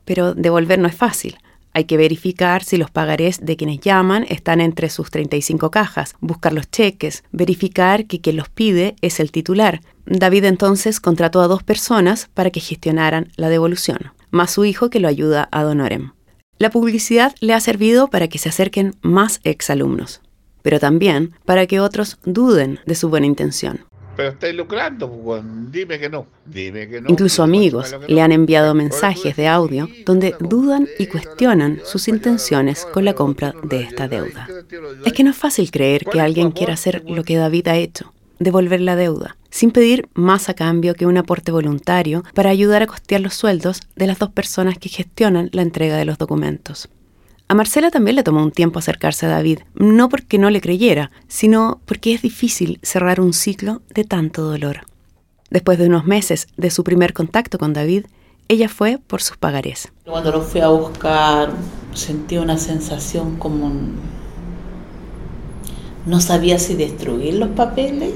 Pero 0.05 0.35
devolver 0.35 0.79
no 0.79 0.89
es 0.89 0.95
fácil. 0.95 1.39
Hay 1.77 1.85
que 1.85 1.97
verificar 1.97 2.63
si 2.63 2.77
los 2.77 2.93
pagarés 2.93 3.45
de 3.45 3.57
quienes 3.57 3.81
llaman 3.81 4.25
están 4.29 4.61
entre 4.61 4.89
sus 4.89 5.11
35 5.11 5.73
cajas, 5.73 6.15
buscar 6.21 6.53
los 6.53 6.71
cheques, 6.71 7.25
verificar 7.33 8.07
que 8.07 8.21
quien 8.21 8.37
los 8.37 8.49
pide 8.49 8.95
es 9.01 9.19
el 9.19 9.33
titular. 9.33 9.81
David 10.07 10.45
entonces 10.45 11.01
contrató 11.01 11.41
a 11.41 11.49
dos 11.49 11.65
personas 11.65 12.31
para 12.33 12.51
que 12.51 12.61
gestionaran 12.61 13.33
la 13.37 13.49
devolución, 13.49 14.13
más 14.31 14.53
su 14.53 14.65
hijo 14.65 14.89
que 14.89 15.01
lo 15.01 15.09
ayuda 15.09 15.49
a 15.51 15.65
Donorem. 15.65 16.13
La 16.59 16.71
publicidad 16.71 17.35
le 17.41 17.55
ha 17.55 17.61
servido 17.61 18.09
para 18.09 18.29
que 18.29 18.39
se 18.39 18.49
acerquen 18.49 18.95
más 19.03 19.41
exalumnos, 19.43 20.23
pero 20.63 20.79
también 20.79 21.35
para 21.45 21.67
que 21.67 21.81
otros 21.81 22.19
duden 22.25 22.79
de 22.87 22.95
su 22.95 23.09
buena 23.09 23.27
intención. 23.27 23.81
Pero 24.17 24.31
estáis 24.31 24.55
lucrando, 24.55 25.11
pues, 25.11 25.43
dime 25.71 25.99
que 25.99 26.09
no. 26.09 26.27
Dime 26.45 26.89
que 26.89 27.01
no. 27.01 27.11
Incluso 27.11 27.43
amigos 27.43 27.95
le 28.07 28.21
han 28.21 28.33
enviado 28.33 28.75
mensajes 28.75 29.37
de 29.37 29.49
audio 29.49 29.89
donde 30.05 30.35
dudan 30.41 30.89
y 30.99 31.07
cuestionan 31.07 31.81
sus 31.85 32.09
intenciones 32.09 32.87
con 32.93 33.05
la 33.05 33.15
compra 33.15 33.55
de 33.63 33.83
esta 33.83 34.09
deuda. 34.09 34.49
Es 35.05 35.13
que 35.13 35.25
no 35.25 35.31
es 35.31 35.37
fácil 35.37 35.71
creer 35.71 36.05
que 36.05 36.21
alguien 36.21 36.51
quiera 36.51 36.75
hacer 36.75 37.03
lo 37.07 37.25
que 37.25 37.37
David 37.37 37.69
ha 37.69 37.77
hecho, 37.77 38.13
devolver 38.39 38.81
la 38.81 38.97
deuda, 38.97 39.37
sin 39.51 39.71
pedir 39.71 40.09
más 40.15 40.49
a 40.49 40.55
cambio 40.55 40.95
que 40.95 41.07
un 41.07 41.17
aporte 41.17 41.53
voluntario 41.53 42.25
para 42.35 42.51
ayudar 42.51 42.83
a 42.83 42.87
costear 42.87 43.21
los 43.21 43.35
sueldos 43.35 43.81
de 43.97 44.07
las 44.07 44.19
dos 44.19 44.31
personas 44.31 44.79
que 44.79 44.89
gestionan 44.89 45.49
la 45.53 45.63
entrega 45.63 45.97
de 45.97 46.05
los 46.05 46.19
documentos. 46.19 46.89
A 47.55 47.57
Marcela 47.57 47.93
también 47.93 48.17
le 48.17 48.25
tomó 48.25 48.43
un 48.43 48.51
tiempo 48.51 48.81
acercarse 48.81 49.27
a 49.27 49.29
David, 49.29 49.61
no 49.77 50.09
porque 50.09 50.39
no 50.39 50.51
le 50.51 50.61
creyera, 50.61 51.13
sino 51.29 51.81
porque 51.85 52.13
es 52.13 52.21
difícil 52.21 52.81
cerrar 52.83 53.21
un 53.21 53.33
ciclo 53.33 53.81
de 53.95 54.03
tanto 54.03 54.43
dolor. 54.43 54.89
Después 55.51 55.79
de 55.79 55.87
unos 55.87 56.05
meses 56.05 56.49
de 56.57 56.71
su 56.71 56.83
primer 56.83 57.13
contacto 57.13 57.57
con 57.57 57.73
David, 57.73 58.07
ella 58.49 58.69
fue 58.69 58.99
por 59.07 59.23
sus 59.23 59.37
pagarés. 59.37 59.93
Cuando 60.05 60.33
lo 60.33 60.41
fui 60.43 60.63
a 60.63 60.67
buscar, 60.67 61.53
sentí 61.93 62.39
una 62.39 62.59
sensación 62.59 63.37
como... 63.37 63.71
No 66.07 66.21
sabía 66.21 66.59
si 66.59 66.75
destruir 66.75 67.35
los 67.35 67.51
papeles. 67.51 68.15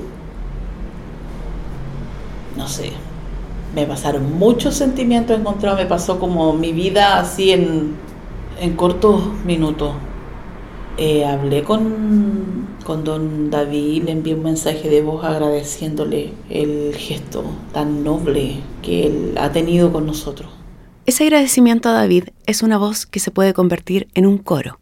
No 2.56 2.66
sé. 2.66 2.90
Me 3.72 3.86
pasaron 3.86 4.36
muchos 4.36 4.74
sentimientos 4.74 5.38
encontrados. 5.38 5.78
Me 5.78 5.86
pasó 5.86 6.18
como 6.18 6.54
mi 6.54 6.72
vida 6.72 7.20
así 7.20 7.52
en 7.52 7.94
en 8.60 8.76
cortos 8.76 9.22
minutos. 9.44 9.94
Eh, 10.96 11.24
hablé 11.24 11.62
con, 11.62 12.66
con 12.84 13.04
don 13.04 13.50
David, 13.50 14.04
le 14.04 14.12
envié 14.12 14.34
un 14.34 14.42
mensaje 14.42 14.88
de 14.88 15.00
voz 15.00 15.24
agradeciéndole 15.24 16.32
el 16.50 16.92
gesto 16.96 17.44
tan 17.72 18.02
noble 18.02 18.56
que 18.82 19.06
él 19.06 19.34
ha 19.38 19.52
tenido 19.52 19.92
con 19.92 20.06
nosotros. 20.06 20.50
Ese 21.06 21.24
agradecimiento 21.24 21.88
a 21.88 21.92
David 21.92 22.24
es 22.46 22.62
una 22.62 22.78
voz 22.78 23.06
que 23.06 23.20
se 23.20 23.30
puede 23.30 23.54
convertir 23.54 24.08
en 24.14 24.26
un 24.26 24.38
coro, 24.38 24.80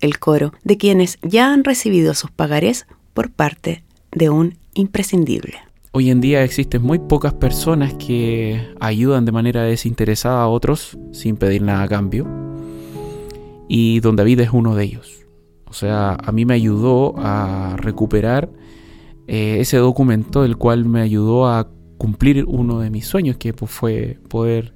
el 0.00 0.18
coro 0.18 0.52
de 0.64 0.76
quienes 0.76 1.18
ya 1.22 1.52
han 1.52 1.62
recibido 1.62 2.14
sus 2.14 2.30
pagarés 2.32 2.86
por 3.14 3.30
parte 3.30 3.84
de 4.10 4.30
un 4.30 4.58
imprescindible. 4.74 5.58
Hoy 5.92 6.10
en 6.10 6.20
día 6.20 6.42
existen 6.42 6.82
muy 6.82 6.98
pocas 6.98 7.34
personas 7.34 7.94
que 7.94 8.74
ayudan 8.80 9.24
de 9.26 9.32
manera 9.32 9.62
desinteresada 9.62 10.42
a 10.42 10.48
otros 10.48 10.98
sin 11.12 11.36
pedir 11.36 11.62
nada 11.62 11.82
a 11.82 11.88
cambio 11.88 12.51
y 13.74 14.00
don 14.00 14.16
David 14.16 14.40
es 14.40 14.50
uno 14.52 14.74
de 14.74 14.84
ellos. 14.84 15.24
O 15.66 15.72
sea, 15.72 16.18
a 16.22 16.30
mí 16.30 16.44
me 16.44 16.52
ayudó 16.52 17.14
a 17.16 17.74
recuperar 17.78 18.50
eh, 19.26 19.56
ese 19.60 19.78
documento, 19.78 20.44
el 20.44 20.58
cual 20.58 20.84
me 20.84 21.00
ayudó 21.00 21.48
a 21.48 21.68
cumplir 21.96 22.44
uno 22.46 22.80
de 22.80 22.90
mis 22.90 23.06
sueños, 23.06 23.38
que 23.38 23.54
pues, 23.54 23.70
fue 23.70 24.18
poder 24.28 24.74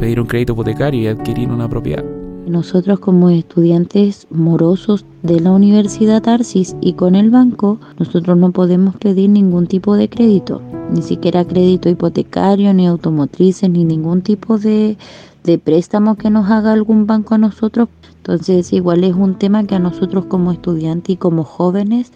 pedir 0.00 0.18
un 0.18 0.26
crédito 0.26 0.54
hipotecario 0.54 1.00
y 1.00 1.06
adquirir 1.06 1.48
una 1.48 1.68
propiedad. 1.68 2.04
Nosotros 2.48 2.98
como 2.98 3.30
estudiantes 3.30 4.26
morosos 4.30 5.06
de 5.22 5.38
la 5.38 5.52
Universidad 5.52 6.20
Tarsis 6.20 6.74
y 6.80 6.94
con 6.94 7.14
el 7.14 7.30
banco, 7.30 7.78
nosotros 8.00 8.36
no 8.36 8.50
podemos 8.50 8.96
pedir 8.96 9.30
ningún 9.30 9.68
tipo 9.68 9.94
de 9.94 10.08
crédito, 10.08 10.60
ni 10.90 11.02
siquiera 11.02 11.44
crédito 11.44 11.88
hipotecario, 11.88 12.74
ni 12.74 12.88
automotrices, 12.88 13.70
ni 13.70 13.84
ningún 13.84 14.22
tipo 14.22 14.58
de, 14.58 14.98
de 15.44 15.58
préstamo 15.58 16.16
que 16.16 16.30
nos 16.30 16.50
haga 16.50 16.72
algún 16.72 17.06
banco 17.06 17.34
a 17.34 17.38
nosotros. 17.38 17.88
Entonces 18.16 18.72
igual 18.72 19.04
es 19.04 19.14
un 19.14 19.36
tema 19.36 19.64
que 19.64 19.74
a 19.74 19.78
nosotros 19.78 20.24
como 20.24 20.50
estudiantes 20.50 21.14
y 21.14 21.16
como 21.16 21.44
jóvenes 21.44 22.12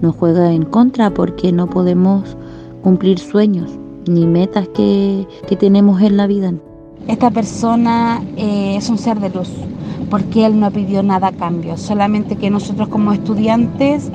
nos 0.00 0.14
juega 0.14 0.52
en 0.52 0.64
contra 0.64 1.12
porque 1.12 1.52
no 1.52 1.68
podemos 1.68 2.36
cumplir 2.82 3.18
sueños 3.18 3.70
ni 4.06 4.26
metas 4.26 4.68
que, 4.68 5.26
tenemos 5.58 6.00
en 6.02 6.16
la 6.16 6.26
vida. 6.26 6.52
Esta 7.08 7.30
persona 7.30 8.22
eh, 8.36 8.76
es 8.76 8.88
un 8.90 8.98
ser 8.98 9.18
de 9.20 9.30
luz 9.30 9.48
porque 10.10 10.46
él 10.46 10.60
no 10.60 10.70
pidió 10.70 11.02
nada 11.02 11.28
a 11.28 11.32
cambio, 11.32 11.76
solamente 11.76 12.36
que 12.36 12.50
nosotros 12.50 12.88
como 12.88 13.12
estudiantes 13.12 14.10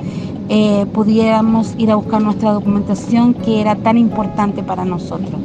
eh, 0.48 0.86
pudiéramos 0.92 1.74
ir 1.78 1.90
a 1.90 1.96
buscar 1.96 2.22
nuestra 2.22 2.52
documentación 2.52 3.34
que 3.34 3.60
era 3.60 3.74
tan 3.76 3.98
importante 3.98 4.62
para 4.62 4.84
nosotros. 4.84 5.40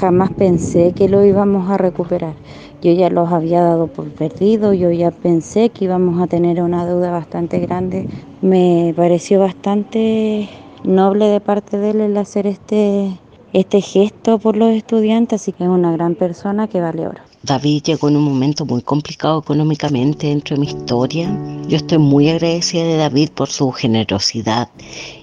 Jamás 0.00 0.30
pensé 0.30 0.92
que 0.92 1.08
lo 1.08 1.24
íbamos 1.24 1.70
a 1.70 1.78
recuperar. 1.78 2.34
Yo 2.82 2.92
ya 2.92 3.08
los 3.08 3.32
había 3.32 3.62
dado 3.62 3.86
por 3.86 4.10
perdido, 4.10 4.74
yo 4.74 4.90
ya 4.90 5.10
pensé 5.10 5.70
que 5.70 5.86
íbamos 5.86 6.20
a 6.20 6.26
tener 6.26 6.60
una 6.62 6.84
deuda 6.84 7.10
bastante 7.10 7.60
grande. 7.60 8.06
Me 8.42 8.92
pareció 8.94 9.40
bastante 9.40 10.50
noble 10.84 11.28
de 11.28 11.40
parte 11.40 11.78
de 11.78 11.90
él 11.90 12.00
el 12.02 12.16
hacer 12.18 12.46
este, 12.46 13.18
este 13.54 13.80
gesto 13.80 14.38
por 14.38 14.58
los 14.58 14.72
estudiantes, 14.72 15.40
así 15.40 15.52
que 15.52 15.64
es 15.64 15.70
una 15.70 15.92
gran 15.92 16.14
persona 16.14 16.68
que 16.68 16.82
vale 16.82 17.06
oro. 17.06 17.22
David 17.46 17.84
llegó 17.84 18.08
en 18.08 18.16
un 18.16 18.24
momento 18.24 18.66
muy 18.66 18.82
complicado 18.82 19.38
económicamente 19.38 20.26
dentro 20.26 20.56
de 20.56 20.60
mi 20.62 20.66
historia. 20.66 21.30
Yo 21.68 21.76
estoy 21.76 21.98
muy 21.98 22.28
agradecida 22.28 22.82
de 22.82 22.96
David 22.96 23.30
por 23.30 23.48
su 23.48 23.70
generosidad 23.70 24.68